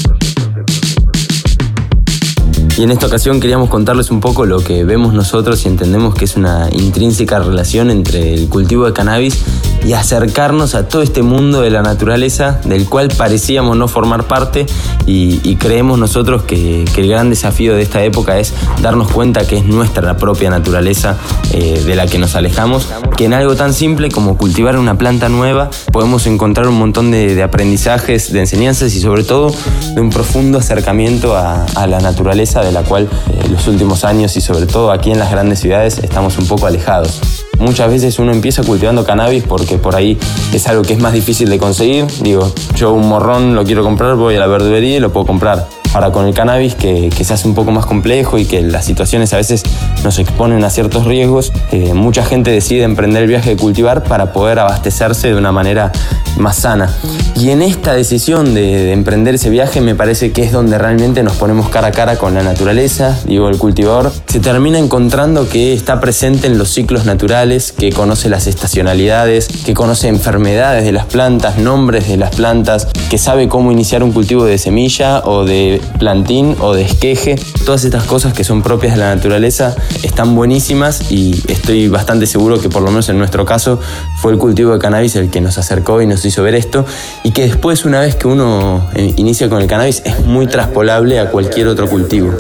Y 2.79 2.83
en 2.85 2.91
esta 2.91 3.07
ocasión 3.07 3.39
queríamos 3.39 3.69
contarles 3.69 4.11
un 4.11 4.21
poco 4.21 4.47
lo 4.47 4.61
que 4.61 4.83
vemos 4.83 5.13
nosotros 5.13 5.67
y 5.67 5.69
entendemos 5.69 6.15
que 6.15 6.25
es 6.25 6.37
una 6.37 6.71
intrínseca 6.73 7.39
relación 7.39 7.91
entre 7.91 8.33
el 8.33 8.49
cultivo 8.49 8.87
de 8.87 8.95
cannabis 8.95 9.45
y 9.85 9.93
acercarnos 9.93 10.75
a 10.75 10.89
todo 10.89 11.03
este 11.03 11.23
mundo 11.23 11.61
de 11.61 11.71
la 11.71 11.83
naturaleza 11.83 12.61
del 12.65 12.89
cual 12.89 13.09
parecíamos 13.09 13.77
no 13.77 13.89
formar 13.89 14.25
parte 14.25 14.67
y, 15.07 15.55
creemos 15.57 15.99
nosotros 15.99 16.43
que, 16.43 16.85
el 16.97 17.09
gran 17.09 17.31
desafío 17.31 17.75
de 17.75 17.83
esta 17.83 18.03
época 18.03 18.39
es 18.39 18.53
darnos 18.83 19.11
cuenta 19.11 19.47
que 19.47 19.59
es 19.59 19.65
nuestra 19.65 20.17
propia 20.17 20.51
naturaleza 20.51 21.17
eh, 21.53 21.83
de 21.85 21.95
la 21.95 22.07
que 22.07 22.19
nos 22.19 22.35
alejamos, 22.35 22.89
que 23.17 23.27
en 23.27 23.35
algo 23.35 23.55
tan 23.55 23.73
simple 23.73 24.11
como 24.11 24.37
cultivar 24.37 24.77
una 24.79 24.97
planta 24.99 25.29
nueva 25.29 25.71
podemos 25.93 26.27
encontrar 26.27 26.67
un 26.69 26.79
montón 26.79 27.11
de, 27.11 27.43
aprendizajes, 27.43 28.33
de 28.33 28.41
enseñanzas 28.41 28.95
y 28.95 29.01
sobre 29.01 29.23
todo 29.23 29.55
de 29.95 30.01
un 30.01 30.11
profundo 30.11 30.59
acercamiento 30.59 31.37
a, 31.37 31.65
a 31.75 31.87
la 31.87 32.01
naturaleza 32.01 32.63
de 32.63 32.73
la 32.73 32.83
cual 32.83 33.09
en 33.29 33.47
eh, 33.47 33.49
los 33.51 33.67
últimos 33.67 34.05
años 34.05 34.37
y 34.37 34.41
sobre 34.41 34.67
todo 34.67 34.91
aquí 34.91 35.11
en 35.11 35.19
las 35.19 35.31
grandes 35.31 35.61
ciudades 35.61 35.99
estamos 35.99 36.39
un 36.39 36.47
poco 36.47 36.67
alejados. 36.67 37.44
Muchas 37.59 37.91
veces 37.91 38.19
uno 38.19 38.33
empieza 38.33 38.63
cultivando 38.63 39.05
cannabis 39.05 39.45
porque 39.45 39.79
por 39.79 39.97
ahí 39.97 40.19
es 40.53 40.67
algo 40.67 40.83
que 40.83 40.93
es 40.93 40.99
más 40.99 41.13
difícil 41.13 41.49
de 41.49 41.59
conseguir. 41.59 42.07
Digo, 42.21 42.53
yo 42.77 42.93
un 42.93 43.09
morrón 43.09 43.55
lo 43.55 43.65
quiero 43.65 43.83
comprar, 43.83 44.17
voy 44.17 44.37
a 44.37 44.41
la 44.41 44.47
verdulería 44.47 44.97
y 44.97 45.01
lo 45.01 45.13
puedo 45.13 45.27
comprar. 45.27 45.67
Ahora 45.95 46.11
con 46.11 46.27
el 46.27 46.35
cannabis, 46.35 46.75
que, 46.75 47.13
se 47.13 47.33
hace 47.33 47.47
un 47.47 47.55
poco 47.55 47.71
más 47.71 47.87
complejo 47.87 48.37
y 48.37 48.47
que 48.47 48.63
las 48.63 48.85
situaciones 48.85 49.33
a 49.33 49.37
veces 49.37 49.63
nos 50.03 50.19
exponen 50.19 50.65
a 50.65 50.71
ciertos 50.71 51.05
riesgos, 51.05 51.53
eh, 51.71 51.95
mucha 51.95 52.25
gente 52.25 52.51
decide 52.51 52.83
emprender 52.83 53.23
el 53.23 53.29
viaje 53.29 53.51
de 53.51 53.57
cultivar 53.57 54.03
para 54.03 54.33
poder 54.33 54.59
abastecerse 54.59 55.29
de 55.29 55.37
una 55.37 55.53
manera 55.53 55.93
más 56.37 56.57
sana. 56.57 56.93
Y 57.37 57.51
en 57.51 57.63
esta 57.63 57.95
decisión 57.95 58.55
de, 58.55 58.93
emprender 58.93 59.35
ese 59.35 59.51
viaje 59.51 59.81
me 59.81 59.95
parece 59.95 60.31
que 60.31 60.43
es 60.43 60.53
donde 60.53 60.79
realmente 60.79 61.23
nos 61.23 61.35
ponemos 61.35 61.69
cara 61.69 61.89
a 61.89 61.93
cara 61.93 62.17
con 62.17 62.35
la 62.35 62.43
naturaleza. 62.43 63.19
Digo, 63.27 63.49
el 63.49 63.59
cultivador 63.59 64.13
se 64.27 64.39
termina 64.39 64.79
encontrando 64.79 65.49
que 65.49 65.73
está 65.73 66.01
presente 66.01 66.47
en 66.47 66.59
los 66.59 66.71
ciclos 66.73 67.05
naturales, 67.05 67.73
que 67.73 67.91
conoce 67.91 68.29
las 68.29 68.47
estacionalidades, 68.47 69.49
que 69.49 69.75
conoce 69.75 70.09
enfermedades 70.09 70.85
de 70.85 70.93
las 70.93 71.07
plantas, 71.07 71.59
nombres 71.59 72.09
de 72.09 72.17
las 72.17 72.35
plantas, 72.35 72.87
que 73.11 73.19
sabe 73.19 73.49
cómo 73.49 73.73
iniciar 73.73 74.05
un 74.05 74.13
cultivo 74.13 74.45
de 74.45 74.57
semilla 74.57 75.21
o 75.25 75.45
de 75.45 75.81
plantín 75.99 76.57
o 76.61 76.73
de 76.73 76.83
esqueje. 76.83 77.37
Todas 77.67 77.85
estas 77.85 78.05
cosas 78.05 78.33
que 78.33 78.45
son 78.45 78.63
propias 78.63 78.95
de 78.95 79.01
la 79.01 79.15
naturaleza 79.15 79.75
están 80.05 80.37
buenísimas 80.37 81.11
y 81.11 81.43
estoy 81.49 81.89
bastante 81.89 82.27
seguro 82.27 82.61
que 82.61 82.69
por 82.69 82.83
lo 82.83 82.91
menos 82.91 83.09
en 83.09 83.19
nuestro 83.19 83.45
caso 83.45 83.81
fue 84.21 84.33
el 84.33 84.39
cultivo 84.39 84.73
de 84.73 84.79
cannabis 84.79 85.17
el 85.17 85.31
que 85.31 85.41
nos 85.41 85.59
acercó 85.59 86.01
y 86.01 86.07
nos 86.07 86.25
hizo 86.25 86.43
ver 86.43 86.55
esto 86.55 86.87
y 87.25 87.33
que 87.33 87.43
después 87.43 87.85
una 87.85 88.01
vez 88.01 88.15
que 88.15 88.29
uno 88.29 88.89
eh, 88.95 89.13
inicia 89.17 89.49
con 89.49 89.61
el 89.61 89.67
cannabis 89.67 90.03
es 90.05 90.25
muy 90.25 90.47
traspolable 90.47 91.19
a 91.19 91.31
cualquier 91.31 91.67
otro 91.67 91.89
cultivo. 91.89 92.37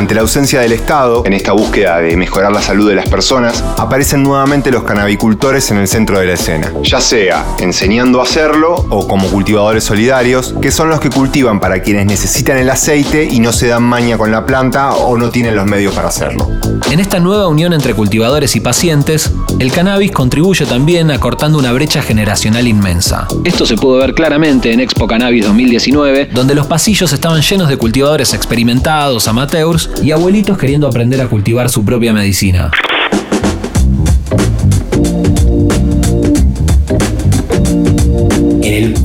Ante 0.00 0.14
la 0.14 0.22
ausencia 0.22 0.60
del 0.60 0.72
Estado, 0.72 1.24
en 1.26 1.34
esta 1.34 1.52
búsqueda 1.52 1.98
de 1.98 2.16
mejorar 2.16 2.50
la 2.50 2.62
salud 2.62 2.88
de 2.88 2.94
las 2.94 3.06
personas, 3.06 3.62
aparecen 3.76 4.22
nuevamente 4.22 4.70
los 4.70 4.82
canabicultores 4.82 5.70
en 5.72 5.76
el 5.76 5.88
centro 5.88 6.18
de 6.18 6.24
la 6.24 6.32
escena, 6.32 6.72
ya 6.82 7.02
sea 7.02 7.44
enseñando 7.58 8.18
a 8.18 8.22
hacerlo 8.22 8.86
o 8.88 9.06
como 9.06 9.28
cultivadores 9.28 9.84
solidarios, 9.84 10.54
que 10.62 10.70
son 10.70 10.88
los 10.88 11.00
que 11.00 11.10
cultivan 11.10 11.60
para 11.60 11.82
quienes 11.82 12.06
necesitan 12.06 12.56
el 12.56 12.70
aceite 12.70 13.28
y 13.30 13.40
no 13.40 13.52
se 13.52 13.66
dan 13.66 13.82
maña 13.82 14.16
con 14.16 14.32
la 14.32 14.46
planta 14.46 14.94
o 14.94 15.18
no 15.18 15.28
tienen 15.28 15.54
los 15.54 15.66
medios 15.66 15.94
para 15.94 16.08
hacerlo. 16.08 16.48
En 16.90 16.98
esta 16.98 17.20
nueva 17.20 17.46
unión 17.48 17.74
entre 17.74 17.92
cultivadores 17.92 18.56
y 18.56 18.60
pacientes, 18.60 19.30
el 19.58 19.70
cannabis 19.70 20.12
contribuye 20.12 20.64
también 20.64 21.10
acortando 21.10 21.58
una 21.58 21.72
brecha 21.72 22.00
generacional 22.00 22.66
inmensa. 22.66 23.28
Esto 23.44 23.66
se 23.66 23.76
pudo 23.76 23.98
ver 23.98 24.14
claramente 24.14 24.72
en 24.72 24.80
Expo 24.80 25.06
Cannabis 25.06 25.44
2019, 25.44 26.30
donde 26.32 26.54
los 26.54 26.66
pasillos 26.66 27.12
estaban 27.12 27.42
llenos 27.42 27.68
de 27.68 27.76
cultivadores 27.76 28.32
experimentados, 28.32 29.28
amateurs 29.28 29.89
y 30.02 30.12
abuelitos 30.12 30.58
queriendo 30.58 30.86
aprender 30.86 31.20
a 31.20 31.28
cultivar 31.28 31.68
su 31.68 31.84
propia 31.84 32.12
medicina. 32.12 32.70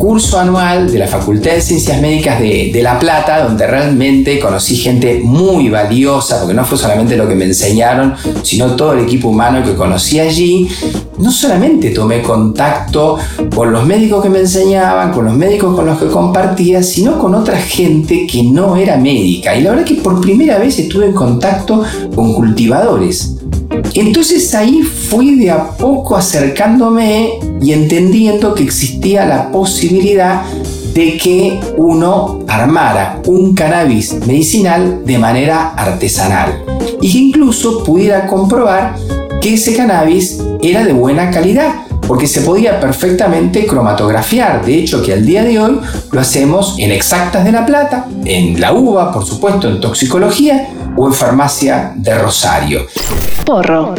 Curso 0.06 0.40
anual 0.40 0.92
de 0.92 1.00
la 1.00 1.08
Facultad 1.08 1.54
de 1.54 1.62
Ciencias 1.62 2.00
Médicas 2.00 2.40
de, 2.40 2.70
de 2.72 2.84
La 2.84 3.00
Plata, 3.00 3.44
donde 3.44 3.66
realmente 3.66 4.40
conocí 4.40 4.76
gente 4.76 5.22
muy 5.24 5.68
valiosa, 5.68 6.42
porque 6.42 6.54
no 6.54 6.64
fue 6.64 6.78
solamente 6.78 7.18
lo 7.18 7.28
que 7.28 7.34
me 7.34 7.46
enseñaron, 7.46 8.14
sino 8.44 8.76
todo 8.76 8.94
el 8.94 9.00
equipo 9.00 9.30
humano 9.30 9.64
que 9.66 9.74
conocí 9.74 10.20
allí. 10.20 10.70
No 11.18 11.32
solamente 11.32 11.90
tomé 11.90 12.22
contacto 12.22 13.18
con 13.56 13.72
los 13.72 13.84
médicos 13.84 14.22
que 14.22 14.30
me 14.30 14.42
enseñaban, 14.42 15.12
con 15.12 15.26
los 15.26 15.34
médicos 15.34 15.76
con 15.76 15.88
los 15.88 15.98
que 15.98 16.06
compartía, 16.06 16.84
sino 16.84 17.18
con 17.18 17.34
otra 17.34 17.58
gente 17.58 18.28
que 18.28 18.44
no 18.44 18.76
era 18.76 18.98
médica. 18.98 19.56
Y 19.56 19.64
la 19.64 19.72
verdad 19.72 19.86
que 19.86 19.96
por 19.96 20.22
primera 20.22 20.60
vez 20.60 20.78
estuve 20.78 21.08
en 21.08 21.14
contacto 21.14 21.84
con 22.14 22.32
cultivadores. 22.32 23.35
Entonces 23.96 24.54
ahí 24.54 24.82
fui 24.82 25.36
de 25.36 25.52
a 25.52 25.70
poco 25.70 26.18
acercándome 26.18 27.40
y 27.62 27.72
entendiendo 27.72 28.54
que 28.54 28.64
existía 28.64 29.26
la 29.26 29.52
posibilidad 29.52 30.44
de 30.94 31.18
que 31.18 31.60
uno 31.78 32.40
armara 32.46 33.22
un 33.26 33.56
cannabis 33.56 34.14
medicinal 34.28 35.06
de 35.06 35.18
manera 35.18 35.70
artesanal 35.76 36.62
y 37.02 37.10
que 37.10 37.18
incluso 37.20 37.86
pudiera 37.86 38.28
comprobar 38.28 38.96
que 39.42 39.54
ese 39.54 39.76
cannabis 39.76 40.42
era 40.62 40.84
de 40.84 40.92
buena 40.92 41.32
calidad 41.32 41.86
porque 42.06 42.28
se 42.28 42.42
podía 42.42 42.80
perfectamente 42.80 43.66
cromatografiar. 43.66 44.66
De 44.66 44.78
hecho, 44.78 45.02
que 45.02 45.14
al 45.14 45.26
día 45.26 45.44
de 45.44 45.60
hoy 45.60 45.80
lo 46.12 46.20
hacemos 46.20 46.76
en 46.80 46.92
Exactas 46.92 47.46
de 47.46 47.52
la 47.52 47.66
Plata, 47.66 48.08
en 48.26 48.60
la 48.60 48.74
UBA, 48.74 49.12
por 49.12 49.26
supuesto, 49.26 49.70
en 49.70 49.80
toxicología 49.80 50.70
o 50.96 51.08
en 51.08 51.14
farmacia 51.14 51.92
de 51.96 52.18
Rosario. 52.18 52.86
Porro. 53.46 53.96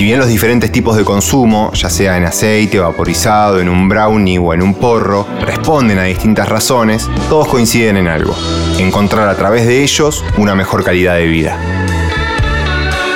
Si 0.00 0.04
bien 0.04 0.18
los 0.18 0.28
diferentes 0.28 0.72
tipos 0.72 0.96
de 0.96 1.04
consumo, 1.04 1.72
ya 1.74 1.90
sea 1.90 2.16
en 2.16 2.24
aceite, 2.24 2.78
vaporizado, 2.78 3.60
en 3.60 3.68
un 3.68 3.86
brownie 3.86 4.38
o 4.38 4.54
en 4.54 4.62
un 4.62 4.72
porro, 4.72 5.26
responden 5.42 5.98
a 5.98 6.04
distintas 6.04 6.48
razones, 6.48 7.06
todos 7.28 7.48
coinciden 7.48 7.98
en 7.98 8.08
algo, 8.08 8.34
encontrar 8.78 9.28
a 9.28 9.36
través 9.36 9.66
de 9.66 9.82
ellos 9.82 10.24
una 10.38 10.54
mejor 10.54 10.84
calidad 10.84 11.16
de 11.16 11.26
vida. 11.26 11.79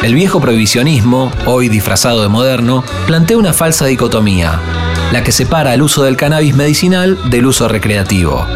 El 0.04 0.14
viejo 0.14 0.38
prohibicionismo, 0.38 1.32
hoy 1.46 1.70
disfrazado 1.70 2.20
de 2.20 2.28
moderno, 2.28 2.84
plantea 3.06 3.38
una 3.38 3.54
falsa 3.54 3.86
dicotomía, 3.86 4.60
la 5.12 5.24
que 5.24 5.32
separa 5.32 5.72
el 5.72 5.80
uso 5.80 6.02
del 6.02 6.18
cannabis 6.18 6.54
medicinal 6.54 7.18
del 7.30 7.46
uso 7.46 7.68
recreativo. 7.68 8.46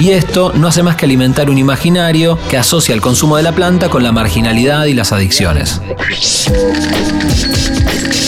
Y 0.00 0.10
esto 0.10 0.52
no 0.54 0.68
hace 0.68 0.82
más 0.82 0.96
que 0.96 1.06
alimentar 1.06 1.48
un 1.48 1.56
imaginario 1.56 2.38
que 2.50 2.58
asocia 2.58 2.94
el 2.94 3.00
consumo 3.00 3.38
de 3.38 3.42
la 3.42 3.52
planta 3.52 3.88
con 3.88 4.02
la 4.02 4.12
marginalidad 4.12 4.84
y 4.84 4.92
las 4.92 5.12
adicciones. 5.12 5.80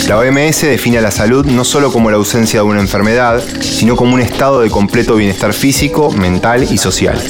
La 0.08 0.16
OMS 0.16 0.62
define 0.62 0.96
a 0.96 1.02
la 1.02 1.10
salud 1.10 1.44
no 1.44 1.64
solo 1.66 1.92
como 1.92 2.10
la 2.10 2.16
ausencia 2.16 2.60
de 2.60 2.66
una 2.66 2.80
enfermedad, 2.80 3.42
sino 3.60 3.94
como 3.94 4.14
un 4.14 4.22
estado 4.22 4.62
de 4.62 4.70
completo 4.70 5.16
bienestar 5.16 5.52
físico, 5.52 6.10
mental 6.12 6.66
y 6.70 6.78
social. 6.78 7.20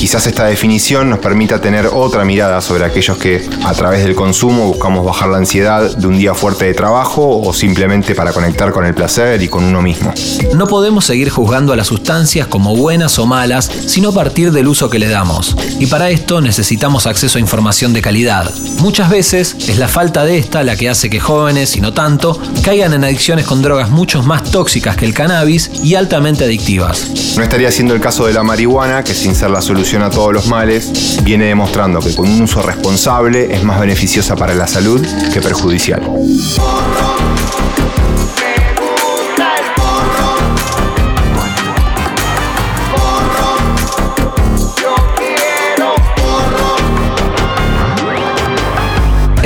Quizás 0.00 0.26
esta 0.26 0.46
definición 0.46 1.10
nos 1.10 1.18
permita 1.18 1.60
tener 1.60 1.86
otra 1.86 2.24
mirada 2.24 2.62
sobre 2.62 2.86
aquellos 2.86 3.18
que 3.18 3.46
a 3.62 3.74
través 3.74 4.02
del 4.02 4.14
consumo 4.14 4.66
buscamos 4.66 5.04
bajar 5.04 5.28
la 5.28 5.36
ansiedad 5.36 5.94
de 5.94 6.06
un 6.06 6.16
día 6.16 6.32
fuerte 6.32 6.64
de 6.64 6.72
trabajo 6.72 7.38
o 7.38 7.52
simplemente 7.52 8.14
para 8.14 8.32
conectar 8.32 8.72
con 8.72 8.86
el 8.86 8.94
placer 8.94 9.42
y 9.42 9.48
con 9.48 9.62
uno 9.62 9.82
mismo. 9.82 10.14
No 10.54 10.66
podemos 10.68 11.04
seguir 11.04 11.28
juzgando 11.28 11.74
a 11.74 11.76
las 11.76 11.88
sustancias 11.88 12.46
como 12.46 12.74
buenas 12.74 13.18
o 13.18 13.26
malas, 13.26 13.70
sino 13.86 14.08
a 14.08 14.12
partir 14.12 14.52
del 14.52 14.68
uso 14.68 14.88
que 14.88 14.98
le 14.98 15.06
damos. 15.06 15.54
Y 15.78 15.84
para 15.84 16.08
esto 16.08 16.40
necesitamos 16.40 17.06
acceso 17.06 17.36
a 17.36 17.42
información 17.42 17.92
de 17.92 18.00
calidad. 18.00 18.50
Muchas 18.78 19.10
veces 19.10 19.54
es 19.68 19.76
la 19.76 19.86
falta 19.86 20.24
de 20.24 20.38
esta 20.38 20.62
la 20.62 20.76
que 20.76 20.88
hace 20.88 21.10
que 21.10 21.20
jóvenes, 21.20 21.76
y 21.76 21.82
no 21.82 21.92
tanto, 21.92 22.40
caigan 22.62 22.94
en 22.94 23.04
adicciones 23.04 23.44
con 23.44 23.60
drogas 23.60 23.90
mucho 23.90 24.22
más 24.22 24.44
tóxicas 24.44 24.96
que 24.96 25.04
el 25.04 25.12
cannabis 25.12 25.70
y 25.84 25.94
altamente 25.94 26.44
adictivas. 26.44 27.36
No 27.36 27.42
estaría 27.42 27.70
siendo 27.70 27.92
el 27.92 28.00
caso 28.00 28.24
de 28.24 28.32
la 28.32 28.42
marihuana, 28.42 29.04
que 29.04 29.12
sin 29.12 29.34
ser 29.34 29.50
la 29.50 29.60
solución 29.60 29.89
a 29.98 30.08
todos 30.08 30.32
los 30.32 30.46
males, 30.46 31.18
viene 31.24 31.46
demostrando 31.46 31.98
que 31.98 32.14
con 32.14 32.28
un 32.28 32.42
uso 32.42 32.62
responsable 32.62 33.52
es 33.52 33.64
más 33.64 33.80
beneficiosa 33.80 34.36
para 34.36 34.54
la 34.54 34.68
salud 34.68 35.04
que 35.34 35.40
perjudicial. 35.40 36.00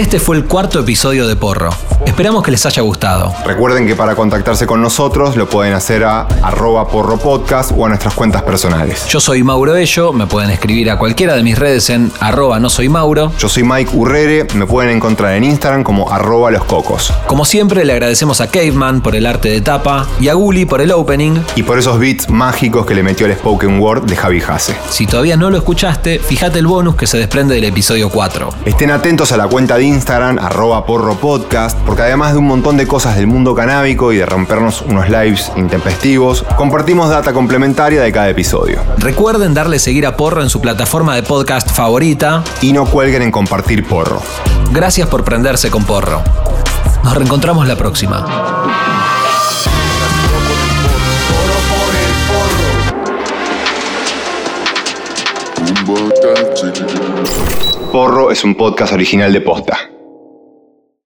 Este 0.04 0.20
fue 0.20 0.36
el 0.36 0.44
cuarto 0.44 0.80
episodio 0.80 1.26
de 1.26 1.34
Porro. 1.34 1.70
Esperamos 2.04 2.42
que 2.42 2.50
les 2.50 2.66
haya 2.66 2.82
gustado. 2.82 3.32
Recuerden 3.46 3.86
que 3.86 3.96
para 3.96 4.14
contactarse 4.14 4.66
con 4.66 4.82
nosotros 4.82 5.34
lo 5.34 5.48
pueden 5.48 5.72
hacer 5.72 6.04
a 6.04 6.28
arroba 6.42 6.86
porro 6.86 7.16
podcast 7.16 7.72
o 7.74 7.86
a 7.86 7.88
nuestras 7.88 8.12
cuentas 8.12 8.42
personales. 8.42 9.06
Yo 9.08 9.18
soy 9.18 9.42
Mauro 9.42 9.74
Ello, 9.74 10.12
me 10.12 10.26
pueden 10.26 10.50
escribir 10.50 10.90
a 10.90 10.98
cualquiera 10.98 11.34
de 11.34 11.42
mis 11.42 11.58
redes 11.58 11.88
en 11.88 12.12
arroba 12.20 12.60
no 12.60 12.68
soy 12.68 12.90
Mauro. 12.90 13.32
Yo 13.38 13.48
soy 13.48 13.62
Mike 13.62 13.92
Urrere, 13.94 14.46
me 14.54 14.66
pueden 14.66 14.94
encontrar 14.94 15.34
en 15.36 15.44
Instagram 15.44 15.82
como 15.82 16.12
arroba 16.12 16.50
los 16.50 16.64
cocos. 16.64 17.10
Como 17.26 17.46
siempre 17.46 17.86
le 17.86 17.94
agradecemos 17.94 18.42
a 18.42 18.48
Caveman 18.48 19.00
por 19.00 19.16
el 19.16 19.24
arte 19.24 19.48
de 19.48 19.62
tapa 19.62 20.06
y 20.20 20.28
a 20.28 20.34
Gully 20.34 20.66
por 20.66 20.82
el 20.82 20.92
opening. 20.92 21.40
Y 21.56 21.62
por 21.62 21.78
esos 21.78 21.98
beats 21.98 22.28
mágicos 22.28 22.84
que 22.84 22.94
le 22.94 23.02
metió 23.02 23.26
el 23.26 23.32
spoken 23.32 23.80
word 23.80 24.02
de 24.02 24.16
Javi 24.16 24.42
Hase. 24.46 24.76
Si 24.90 25.06
todavía 25.06 25.38
no 25.38 25.48
lo 25.48 25.56
escuchaste, 25.56 26.18
fíjate 26.18 26.58
el 26.58 26.66
bonus 26.66 26.94
que 26.94 27.06
se 27.06 27.16
desprende 27.16 27.54
del 27.54 27.64
episodio 27.64 28.10
4. 28.10 28.50
Estén 28.66 28.90
atentos 28.90 29.32
a 29.32 29.38
la 29.38 29.48
cuenta 29.48 29.78
de 29.78 29.84
Instagram 29.84 29.93
arroba 30.40 30.84
porro 30.86 31.14
podcast 31.14 31.78
porque 31.86 32.02
además 32.02 32.32
de 32.32 32.38
un 32.38 32.46
montón 32.46 32.76
de 32.76 32.86
cosas 32.86 33.16
del 33.16 33.28
mundo 33.28 33.54
canábico 33.54 34.12
y 34.12 34.16
de 34.16 34.26
rompernos 34.26 34.82
unos 34.82 35.08
lives 35.08 35.52
intempestivos, 35.56 36.44
compartimos 36.56 37.10
data 37.10 37.32
complementaria 37.32 38.02
de 38.02 38.10
cada 38.10 38.28
episodio. 38.28 38.80
Recuerden 38.98 39.54
darle 39.54 39.78
seguir 39.78 40.06
a 40.06 40.16
Porro 40.16 40.42
en 40.42 40.50
su 40.50 40.60
plataforma 40.60 41.14
de 41.14 41.22
podcast 41.22 41.70
favorita. 41.70 42.42
Y 42.60 42.72
no 42.72 42.86
cuelguen 42.86 43.22
en 43.22 43.30
compartir 43.30 43.86
Porro. 43.86 44.20
Gracias 44.72 45.08
por 45.08 45.22
prenderse 45.22 45.70
con 45.70 45.84
Porro. 45.84 46.22
Nos 47.04 47.14
reencontramos 47.14 47.68
la 47.68 47.76
próxima. 47.76 48.26
Porro 57.94 58.32
es 58.32 58.42
un 58.42 58.56
podcast 58.56 58.92
original 58.92 59.32
de 59.32 59.40
Posta. 59.40 59.93